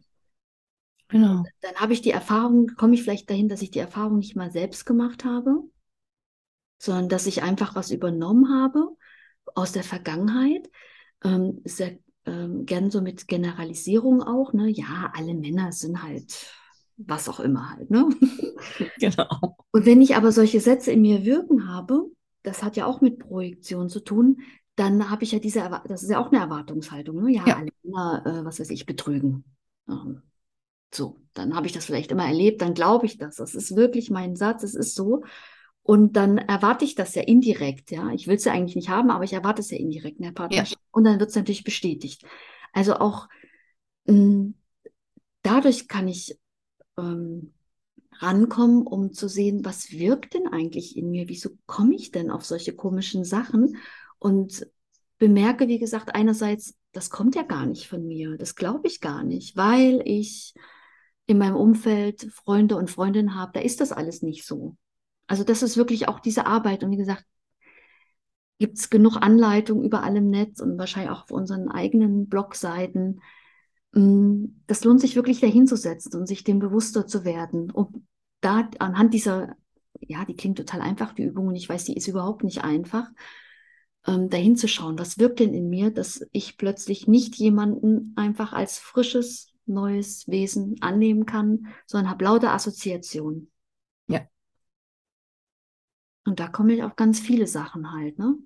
Genau. 1.08 1.44
Dann 1.60 1.74
habe 1.76 1.92
ich 1.92 2.02
die 2.02 2.10
Erfahrung, 2.10 2.68
komme 2.76 2.94
ich 2.94 3.02
vielleicht 3.02 3.30
dahin, 3.30 3.48
dass 3.48 3.62
ich 3.62 3.70
die 3.70 3.78
Erfahrung 3.78 4.18
nicht 4.18 4.36
mal 4.36 4.50
selbst 4.50 4.84
gemacht 4.84 5.24
habe, 5.24 5.62
sondern 6.78 7.08
dass 7.08 7.26
ich 7.26 7.42
einfach 7.42 7.74
was 7.74 7.90
übernommen 7.90 8.52
habe 8.52 8.88
aus 9.54 9.72
der 9.72 9.84
Vergangenheit. 9.84 10.70
Ähm, 11.22 11.60
sehr 11.64 11.98
ähm, 12.26 12.64
gern 12.66 12.90
so 12.90 13.00
mit 13.00 13.28
Generalisierung 13.28 14.22
auch, 14.22 14.52
ne? 14.52 14.68
Ja, 14.68 15.12
alle 15.14 15.34
Männer 15.34 15.72
sind 15.72 16.02
halt 16.02 16.52
was 16.96 17.28
auch 17.28 17.40
immer 17.40 17.70
halt, 17.70 17.90
ne? 17.90 18.08
Genau. 18.98 19.56
Und 19.72 19.86
wenn 19.86 20.00
ich 20.00 20.16
aber 20.16 20.32
solche 20.32 20.60
Sätze 20.60 20.92
in 20.92 21.02
mir 21.02 21.24
wirken 21.24 21.68
habe, 21.68 22.06
das 22.42 22.62
hat 22.62 22.76
ja 22.76 22.86
auch 22.86 23.00
mit 23.00 23.18
Projektion 23.18 23.88
zu 23.88 24.00
tun, 24.00 24.40
dann 24.76 25.10
habe 25.10 25.24
ich 25.24 25.32
ja 25.32 25.38
diese, 25.38 25.60
Erwart 25.60 25.88
das 25.88 26.02
ist 26.02 26.10
ja 26.10 26.18
auch 26.18 26.32
eine 26.32 26.40
Erwartungshaltung, 26.40 27.22
ne? 27.22 27.32
Ja, 27.32 27.46
ja. 27.46 27.56
alle 27.56 27.70
Männer, 27.82 28.22
äh, 28.26 28.44
was 28.44 28.60
weiß 28.60 28.70
ich, 28.70 28.86
betrügen. 28.86 29.44
Ähm, 29.88 30.22
so, 30.92 31.20
dann 31.32 31.54
habe 31.54 31.66
ich 31.66 31.72
das 31.72 31.84
vielleicht 31.84 32.12
immer 32.12 32.26
erlebt, 32.26 32.62
dann 32.62 32.74
glaube 32.74 33.06
ich 33.06 33.18
das. 33.18 33.36
Das 33.36 33.54
ist 33.54 33.76
wirklich 33.76 34.10
mein 34.10 34.36
Satz, 34.36 34.62
es 34.62 34.74
ist 34.74 34.94
so. 34.94 35.22
Und 35.82 36.16
dann 36.16 36.38
erwarte 36.38 36.84
ich 36.84 36.94
das 36.94 37.14
ja 37.14 37.22
indirekt, 37.22 37.90
ja. 37.90 38.10
Ich 38.10 38.26
will 38.26 38.36
es 38.36 38.44
ja 38.44 38.52
eigentlich 38.52 38.76
nicht 38.76 38.88
haben, 38.88 39.10
aber 39.10 39.24
ich 39.24 39.32
erwarte 39.32 39.60
es 39.60 39.70
ja 39.70 39.78
indirekt 39.78 40.18
in 40.18 40.24
der 40.24 40.32
Partnerschaft. 40.32 40.80
Ja. 40.80 40.88
Und 40.92 41.04
dann 41.04 41.20
wird 41.20 41.30
es 41.30 41.36
natürlich 41.36 41.64
bestätigt. 41.64 42.24
Also 42.72 42.94
auch 42.94 43.28
mh, 44.06 44.14
hm, 44.14 44.54
dadurch 45.42 45.86
kann 45.86 46.08
ich 46.08 46.38
ähm, 46.98 47.52
rankommen, 48.18 48.86
um 48.86 49.12
zu 49.12 49.28
sehen, 49.28 49.64
was 49.64 49.90
wirkt 49.92 50.34
denn 50.34 50.48
eigentlich 50.48 50.96
in 50.96 51.10
mir? 51.10 51.28
Wieso 51.28 51.50
komme 51.66 51.94
ich 51.94 52.10
denn 52.10 52.30
auf 52.30 52.44
solche 52.44 52.74
komischen 52.74 53.24
Sachen? 53.24 53.76
Und 54.24 54.66
bemerke, 55.18 55.68
wie 55.68 55.78
gesagt, 55.78 56.14
einerseits, 56.14 56.78
das 56.92 57.10
kommt 57.10 57.34
ja 57.34 57.42
gar 57.42 57.66
nicht 57.66 57.88
von 57.88 58.06
mir. 58.06 58.38
Das 58.38 58.54
glaube 58.54 58.88
ich 58.88 59.02
gar 59.02 59.22
nicht, 59.22 59.54
weil 59.54 60.00
ich 60.06 60.54
in 61.26 61.36
meinem 61.36 61.56
Umfeld 61.56 62.32
Freunde 62.32 62.76
und 62.76 62.90
Freundinnen 62.90 63.34
habe, 63.34 63.52
da 63.52 63.60
ist 63.60 63.82
das 63.82 63.92
alles 63.92 64.22
nicht 64.22 64.46
so. 64.46 64.78
Also 65.26 65.44
das 65.44 65.62
ist 65.62 65.76
wirklich 65.76 66.08
auch 66.08 66.20
diese 66.20 66.46
Arbeit. 66.46 66.82
Und 66.82 66.90
wie 66.90 66.96
gesagt, 66.96 67.26
gibt 68.58 68.78
es 68.78 68.88
genug 68.88 69.18
Anleitungen 69.18 69.84
überall 69.84 70.16
im 70.16 70.30
Netz 70.30 70.58
und 70.58 70.78
wahrscheinlich 70.78 71.12
auch 71.12 71.24
auf 71.24 71.30
unseren 71.30 71.68
eigenen 71.68 72.26
Blogseiten. 72.30 73.20
Mm, 73.92 74.46
das 74.66 74.84
lohnt 74.84 75.02
sich 75.02 75.16
wirklich 75.16 75.40
dahinzusetzen 75.40 76.18
und 76.18 76.26
sich 76.26 76.44
dem 76.44 76.60
bewusster 76.60 77.06
zu 77.06 77.26
werden. 77.26 77.70
Und 77.70 78.06
da 78.40 78.70
anhand 78.78 79.12
dieser, 79.12 79.54
ja, 80.00 80.24
die 80.24 80.34
klingt 80.34 80.56
total 80.56 80.80
einfach, 80.80 81.12
die 81.12 81.24
Übung, 81.24 81.48
und 81.48 81.56
ich 81.56 81.68
weiß, 81.68 81.84
die 81.84 81.94
ist 81.94 82.08
überhaupt 82.08 82.42
nicht 82.42 82.64
einfach, 82.64 83.10
ähm, 84.06 84.28
dahin 84.30 84.56
zu 84.56 84.68
schauen, 84.68 84.98
was 84.98 85.18
wirkt 85.18 85.40
denn 85.40 85.54
in 85.54 85.68
mir, 85.68 85.90
dass 85.90 86.26
ich 86.32 86.56
plötzlich 86.56 87.06
nicht 87.06 87.36
jemanden 87.36 88.12
einfach 88.16 88.52
als 88.52 88.78
frisches 88.78 89.52
neues 89.66 90.28
Wesen 90.28 90.76
annehmen 90.80 91.26
kann, 91.26 91.68
sondern 91.86 92.10
habe 92.10 92.24
lauter 92.24 92.52
Assoziationen. 92.52 93.50
Ja. 94.08 94.26
Und 96.26 96.40
da 96.40 96.48
komme 96.48 96.74
ich 96.74 96.82
auf 96.82 96.96
ganz 96.96 97.20
viele 97.20 97.46
Sachen 97.46 97.92
halt, 97.92 98.18
ne? 98.18 98.36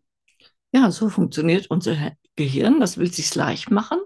Ja, 0.72 0.90
so 0.90 1.08
funktioniert 1.08 1.70
unser 1.70 1.96
Gehirn. 2.36 2.78
Das 2.78 2.98
will 2.98 3.12
sich 3.12 3.34
leicht 3.34 3.70
machen 3.70 3.98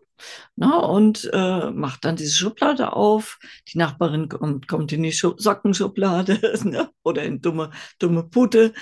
ne, 0.57 0.81
und 0.81 1.29
äh, 1.33 1.71
macht 1.71 2.05
dann 2.05 2.17
diese 2.17 2.37
Schublade 2.37 2.93
auf. 2.93 3.39
Die 3.69 3.79
Nachbarin 3.79 4.29
kommt, 4.29 4.69
kommt 4.69 4.93
in 4.93 5.03
die 5.03 5.13
Schu 5.13 5.35
Sockenschublade 5.37 6.61
ne, 6.65 6.91
oder 7.03 7.25
in 7.25 7.41
dumme, 7.41 7.71
dumme 7.99 8.25
Pute. 8.25 8.73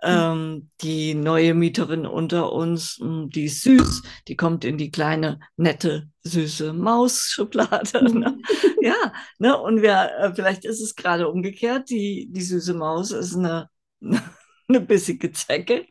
Ähm, 0.00 0.70
die 0.80 1.14
neue 1.14 1.54
Mieterin 1.54 2.06
unter 2.06 2.52
uns, 2.52 2.98
hm, 3.00 3.30
die 3.30 3.46
ist 3.46 3.62
süß, 3.62 4.02
die 4.28 4.36
kommt 4.36 4.64
in 4.64 4.78
die 4.78 4.92
kleine, 4.92 5.40
nette, 5.56 6.08
süße 6.22 6.72
Mausschublade. 6.72 8.04
Ne? 8.18 8.30
Mhm. 8.30 8.42
ja, 8.82 9.12
ne? 9.38 9.58
und 9.58 9.82
wir, 9.82 10.10
äh, 10.18 10.34
vielleicht 10.34 10.64
ist 10.64 10.80
es 10.80 10.94
gerade 10.94 11.28
umgekehrt. 11.28 11.90
Die, 11.90 12.28
die 12.30 12.42
süße 12.42 12.74
Maus 12.74 13.10
ist 13.10 13.34
eine, 13.36 13.68
eine 14.68 14.80
bissige 14.80 15.32
Zecke. 15.32 15.86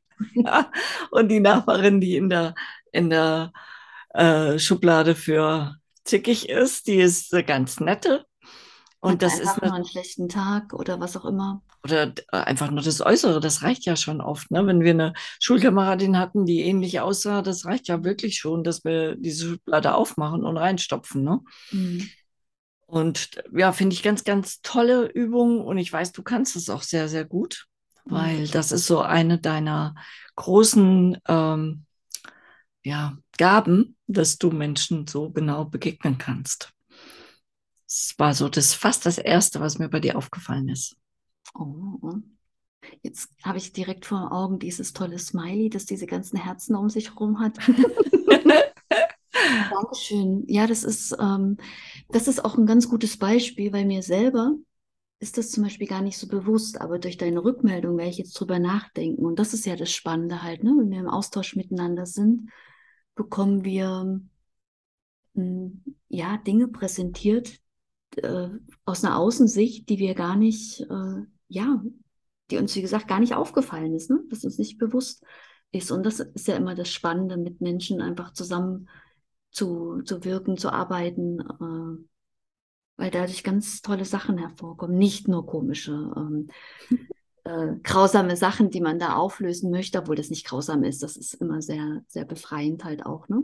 und 1.11 1.27
die 1.27 1.39
Nachbarin, 1.39 1.99
die 1.99 2.15
in 2.15 2.29
der, 2.29 2.55
in 2.91 3.09
der 3.09 3.51
äh, 4.13 4.57
Schublade 4.57 5.15
für 5.15 5.75
zickig 6.05 6.49
ist, 6.49 6.87
die 6.87 6.97
ist 6.97 7.31
ganz 7.45 7.79
nette. 7.79 8.25
Und 8.99 9.13
Hat 9.13 9.21
das 9.21 9.39
ist 9.39 9.61
eine, 9.61 9.73
einen 9.73 9.85
schlechten 9.85 10.29
Tag 10.29 10.73
oder 10.73 10.99
was 10.99 11.15
auch 11.17 11.25
immer. 11.25 11.61
Oder 11.83 12.13
äh, 12.31 12.37
einfach 12.37 12.71
nur 12.71 12.83
das 12.83 13.01
Äußere, 13.01 13.39
das 13.39 13.63
reicht 13.63 13.85
ja 13.85 13.95
schon 13.95 14.21
oft. 14.21 14.51
Ne? 14.51 14.65
Wenn 14.65 14.81
wir 14.81 14.91
eine 14.91 15.13
Schulkameradin 15.39 16.17
hatten, 16.17 16.45
die 16.45 16.61
ähnlich 16.61 16.99
aussah, 16.99 17.41
das 17.41 17.65
reicht 17.65 17.87
ja 17.87 18.03
wirklich 18.03 18.37
schon, 18.37 18.63
dass 18.63 18.83
wir 18.83 19.15
diese 19.15 19.51
Schublade 19.51 19.93
aufmachen 19.93 20.43
und 20.43 20.57
reinstopfen. 20.57 21.23
Ne? 21.23 21.39
Mhm. 21.71 22.09
Und 22.87 23.43
ja, 23.53 23.73
finde 23.73 23.93
ich 23.93 24.03
ganz, 24.03 24.23
ganz 24.23 24.61
tolle 24.61 25.07
Übung. 25.07 25.61
Und 25.61 25.77
ich 25.77 25.91
weiß, 25.91 26.13
du 26.13 26.23
kannst 26.23 26.55
es 26.55 26.69
auch 26.69 26.81
sehr, 26.81 27.07
sehr 27.07 27.25
gut, 27.25 27.67
mhm. 28.05 28.11
weil 28.11 28.47
das 28.47 28.71
ist 28.71 28.87
so 28.87 29.01
eine 29.01 29.39
deiner 29.39 29.95
großen 30.35 31.17
ähm, 31.27 31.85
ja, 32.83 33.17
Gaben, 33.37 33.97
dass 34.07 34.37
du 34.37 34.51
Menschen 34.51 35.07
so 35.07 35.29
genau 35.29 35.65
begegnen 35.65 36.17
kannst. 36.17 36.71
Es 37.85 38.15
war 38.17 38.33
so 38.33 38.49
das 38.49 38.73
fast 38.73 39.05
das 39.05 39.17
Erste, 39.17 39.59
was 39.59 39.79
mir 39.79 39.89
bei 39.89 39.99
dir 39.99 40.17
aufgefallen 40.17 40.69
ist. 40.69 40.95
Oh, 41.53 41.99
oh. 42.01 42.15
jetzt 43.01 43.29
habe 43.43 43.57
ich 43.57 43.73
direkt 43.73 44.05
vor 44.05 44.31
Augen 44.31 44.59
dieses 44.59 44.93
tolle 44.93 45.19
Smiley, 45.19 45.69
das 45.69 45.85
diese 45.85 46.05
ganzen 46.05 46.37
Herzen 46.37 46.75
um 46.75 46.89
sich 46.89 47.09
herum 47.11 47.39
hat. 47.39 47.57
Dankeschön. 49.71 50.43
Ja, 50.47 50.67
das 50.67 50.83
ist, 50.83 51.15
ähm, 51.19 51.57
das 52.09 52.27
ist 52.27 52.43
auch 52.43 52.57
ein 52.57 52.65
ganz 52.65 52.89
gutes 52.89 53.17
Beispiel, 53.17 53.71
weil 53.73 53.85
mir 53.85 54.03
selber 54.03 54.55
ist 55.19 55.37
das 55.37 55.49
zum 55.51 55.63
Beispiel 55.63 55.87
gar 55.87 56.01
nicht 56.01 56.17
so 56.17 56.27
bewusst, 56.27 56.79
aber 56.79 56.99
durch 56.99 57.17
deine 57.17 57.43
Rückmeldung 57.43 57.97
werde 57.97 58.11
ich 58.11 58.17
jetzt 58.17 58.33
drüber 58.33 58.59
nachdenken. 58.59 59.25
Und 59.25 59.39
das 59.39 59.53
ist 59.53 59.65
ja 59.65 59.75
das 59.75 59.91
Spannende 59.91 60.43
halt, 60.43 60.63
ne? 60.63 60.75
wenn 60.77 60.91
wir 60.91 60.99
im 60.99 61.09
Austausch 61.09 61.55
miteinander 61.55 62.05
sind, 62.05 62.49
bekommen 63.15 63.63
wir 63.63 64.21
hm, 65.33 65.83
ja 66.09 66.37
Dinge 66.37 66.67
präsentiert, 66.67 67.59
äh, 68.17 68.49
aus 68.85 69.03
einer 69.03 69.17
Außensicht, 69.17 69.89
die 69.89 69.97
wir 69.97 70.13
gar 70.13 70.35
nicht, 70.35 70.81
äh, 70.81 71.25
ja, 71.47 71.81
die 72.49 72.57
uns, 72.57 72.75
wie 72.75 72.81
gesagt, 72.81 73.07
gar 73.07 73.19
nicht 73.19 73.35
aufgefallen 73.35 73.93
ist, 73.93 74.09
ne? 74.09 74.21
dass 74.29 74.43
uns 74.43 74.57
nicht 74.57 74.77
bewusst 74.77 75.23
ist. 75.71 75.91
Und 75.91 76.05
das 76.05 76.19
ist 76.19 76.47
ja 76.47 76.55
immer 76.55 76.75
das 76.75 76.89
Spannende, 76.89 77.37
mit 77.37 77.61
Menschen 77.61 78.01
einfach 78.01 78.31
zusammen 78.33 78.89
zu, 79.51 80.01
zu 80.03 80.23
wirken, 80.23 80.57
zu 80.57 80.71
arbeiten, 80.71 81.39
äh, 81.39 82.07
weil 82.97 83.11
dadurch 83.11 83.43
ganz 83.43 83.81
tolle 83.81 84.05
Sachen 84.05 84.37
hervorkommen, 84.37 84.97
nicht 84.97 85.27
nur 85.27 85.45
komische, 85.45 86.13
ähm, 86.15 86.47
äh, 87.43 87.75
grausame 87.83 88.37
Sachen, 88.37 88.69
die 88.69 88.81
man 88.81 88.99
da 88.99 89.15
auflösen 89.15 89.71
möchte, 89.71 89.99
obwohl 89.99 90.15
das 90.15 90.29
nicht 90.29 90.45
grausam 90.45 90.83
ist. 90.83 91.03
Das 91.03 91.17
ist 91.17 91.35
immer 91.35 91.61
sehr, 91.61 92.01
sehr 92.07 92.25
befreiend 92.25 92.83
halt 92.83 93.05
auch, 93.05 93.27
ne? 93.29 93.43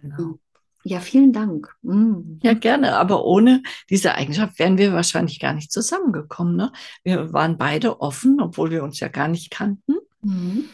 Genau. 0.00 0.38
Ja, 0.84 1.00
vielen 1.00 1.32
Dank. 1.32 1.74
Mhm. 1.82 2.38
Ja, 2.42 2.54
gerne. 2.54 2.96
Aber 2.96 3.24
ohne 3.24 3.62
diese 3.90 4.14
Eigenschaft 4.14 4.58
wären 4.58 4.78
wir 4.78 4.92
wahrscheinlich 4.92 5.40
gar 5.40 5.52
nicht 5.52 5.72
zusammengekommen. 5.72 6.56
Ne? 6.56 6.72
Wir 7.02 7.32
waren 7.32 7.58
beide 7.58 8.00
offen, 8.00 8.40
obwohl 8.40 8.70
wir 8.70 8.84
uns 8.84 9.00
ja 9.00 9.08
gar 9.08 9.28
nicht 9.28 9.50
kannten. 9.50 9.96
Mhm. 10.22 10.68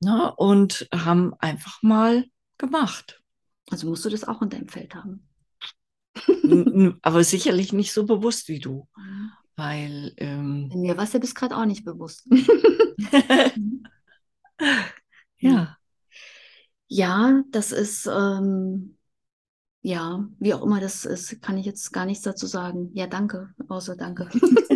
Ne? 0.00 0.32
Und 0.36 0.88
haben 0.94 1.34
einfach 1.40 1.82
mal 1.82 2.24
gemacht. 2.58 3.22
Also 3.70 3.88
musst 3.88 4.04
du 4.04 4.08
das 4.08 4.24
auch 4.24 4.40
in 4.42 4.50
deinem 4.50 4.68
Feld 4.68 4.94
haben. 4.94 5.26
Aber 7.02 7.24
sicherlich 7.24 7.72
nicht 7.72 7.92
so 7.92 8.06
bewusst 8.06 8.48
wie 8.48 8.60
du. 8.60 8.88
Mhm. 8.96 9.32
Weil. 9.56 10.12
Ähm, 10.16 10.70
Mir 10.74 10.96
war 10.96 11.04
es 11.04 11.12
ja 11.12 11.18
bis 11.18 11.34
gerade 11.34 11.56
auch 11.56 11.66
nicht 11.66 11.84
bewusst. 11.84 12.26
ja. 15.38 15.76
Ja, 16.88 17.42
das 17.50 17.72
ist. 17.72 18.06
Ähm, 18.06 18.96
ja, 19.82 20.28
wie 20.38 20.54
auch 20.54 20.62
immer 20.62 20.80
das 20.80 21.04
ist, 21.04 21.40
kann 21.40 21.56
ich 21.56 21.66
jetzt 21.66 21.92
gar 21.92 22.04
nichts 22.04 22.22
dazu 22.22 22.46
sagen. 22.46 22.90
Ja, 22.92 23.06
danke, 23.06 23.54
außer 23.68 23.96
danke. 23.96 24.28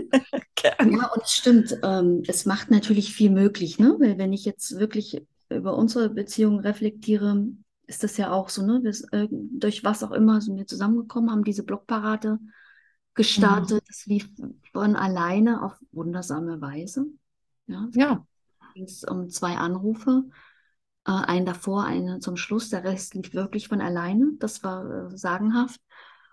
Ja, 0.66 1.12
und 1.12 1.22
es 1.22 1.32
stimmt, 1.32 1.78
ähm, 1.82 2.22
es 2.26 2.46
macht 2.46 2.70
natürlich 2.70 3.12
viel 3.12 3.30
möglich, 3.30 3.78
ne? 3.78 3.96
Weil 3.98 4.16
wenn 4.16 4.32
ich 4.32 4.46
jetzt 4.46 4.78
wirklich 4.78 5.22
über 5.50 5.76
unsere 5.76 6.08
Beziehung 6.08 6.60
reflektiere, 6.60 7.48
ist 7.86 8.02
das 8.02 8.16
ja 8.16 8.32
auch 8.32 8.48
so, 8.48 8.64
ne? 8.64 8.80
Wir, 8.82 8.94
äh, 9.12 9.28
durch 9.30 9.84
was 9.84 10.02
auch 10.02 10.12
immer 10.12 10.40
sind 10.40 10.56
wir 10.56 10.66
zusammengekommen, 10.66 11.30
haben 11.30 11.44
diese 11.44 11.64
Blockparade 11.64 12.38
gestartet. 13.12 13.82
Mhm. 13.82 13.86
Das 13.86 14.06
lief 14.06 14.28
von 14.72 14.96
alleine 14.96 15.62
auf 15.62 15.78
wundersame 15.92 16.60
Weise. 16.60 17.06
Ja. 17.66 17.88
ja. 17.94 18.26
ging 18.74 18.84
es 18.84 19.04
um 19.04 19.28
zwei 19.28 19.56
Anrufe 19.56 20.24
äh, 21.06 21.12
einen 21.12 21.46
davor, 21.46 21.84
einen 21.84 22.20
zum 22.20 22.36
Schluss. 22.36 22.70
Der 22.70 22.84
Rest 22.84 23.14
lief 23.14 23.34
wirklich 23.34 23.68
von 23.68 23.80
alleine. 23.80 24.32
Das 24.38 24.62
war 24.62 25.12
äh, 25.12 25.16
sagenhaft. 25.16 25.80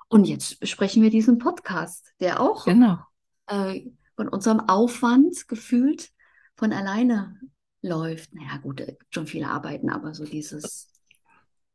Und 0.07 0.25
jetzt 0.25 0.59
besprechen 0.59 1.01
wir 1.01 1.09
diesen 1.09 1.37
Podcast, 1.37 2.13
der 2.19 2.41
auch 2.41 2.65
genau. 2.65 2.99
äh, 3.47 3.89
von 4.15 4.27
unserem 4.27 4.59
Aufwand 4.59 5.47
gefühlt 5.47 6.11
von 6.55 6.73
alleine 6.73 7.39
läuft. 7.81 8.33
Naja, 8.33 8.57
gut, 8.57 8.81
es 8.81 8.87
gibt 8.87 9.13
schon 9.13 9.27
viele 9.27 9.47
Arbeiten, 9.47 9.89
aber 9.89 10.13
so 10.13 10.25
dieses, 10.25 10.91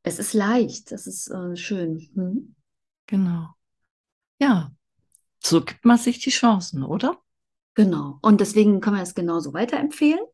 es 0.02 0.18
ist 0.18 0.34
leicht, 0.34 0.92
das 0.92 1.06
ist 1.06 1.28
äh, 1.28 1.56
schön. 1.56 2.10
Hm? 2.14 2.54
Genau. 3.06 3.48
Ja, 4.38 4.70
so 5.42 5.64
gibt 5.64 5.84
man 5.84 5.98
sich 5.98 6.18
die 6.18 6.30
Chancen, 6.30 6.82
oder? 6.82 7.18
Genau. 7.74 8.18
Und 8.22 8.40
deswegen 8.40 8.80
können 8.80 8.96
wir 8.96 9.02
es 9.02 9.14
genauso 9.14 9.52
weiterempfehlen. 9.52 10.24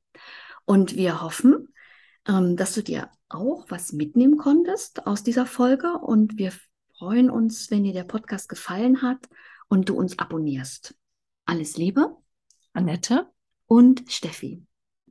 Und 0.65 0.97
wir 0.97 1.21
hoffen, 1.21 1.73
dass 2.25 2.75
du 2.75 2.83
dir 2.83 3.11
auch 3.29 3.71
was 3.71 3.93
mitnehmen 3.93 4.37
konntest 4.37 5.07
aus 5.07 5.23
dieser 5.23 5.47
Folge. 5.47 5.99
Und 5.99 6.39
wir 6.39 6.53
freuen 6.97 7.31
uns, 7.31 7.71
wenn 7.71 7.85
dir 7.85 7.93
der 7.93 8.05
Podcast 8.05 8.49
gefallen 8.49 9.03
hat 9.03 9.29
und 9.69 9.89
du 9.89 9.95
uns 9.97 10.19
abonnierst. 10.19 10.95
Alles 11.45 11.77
Liebe. 11.77 12.17
Annette 12.73 13.29
und 13.67 14.05
Steffi. 14.09 14.65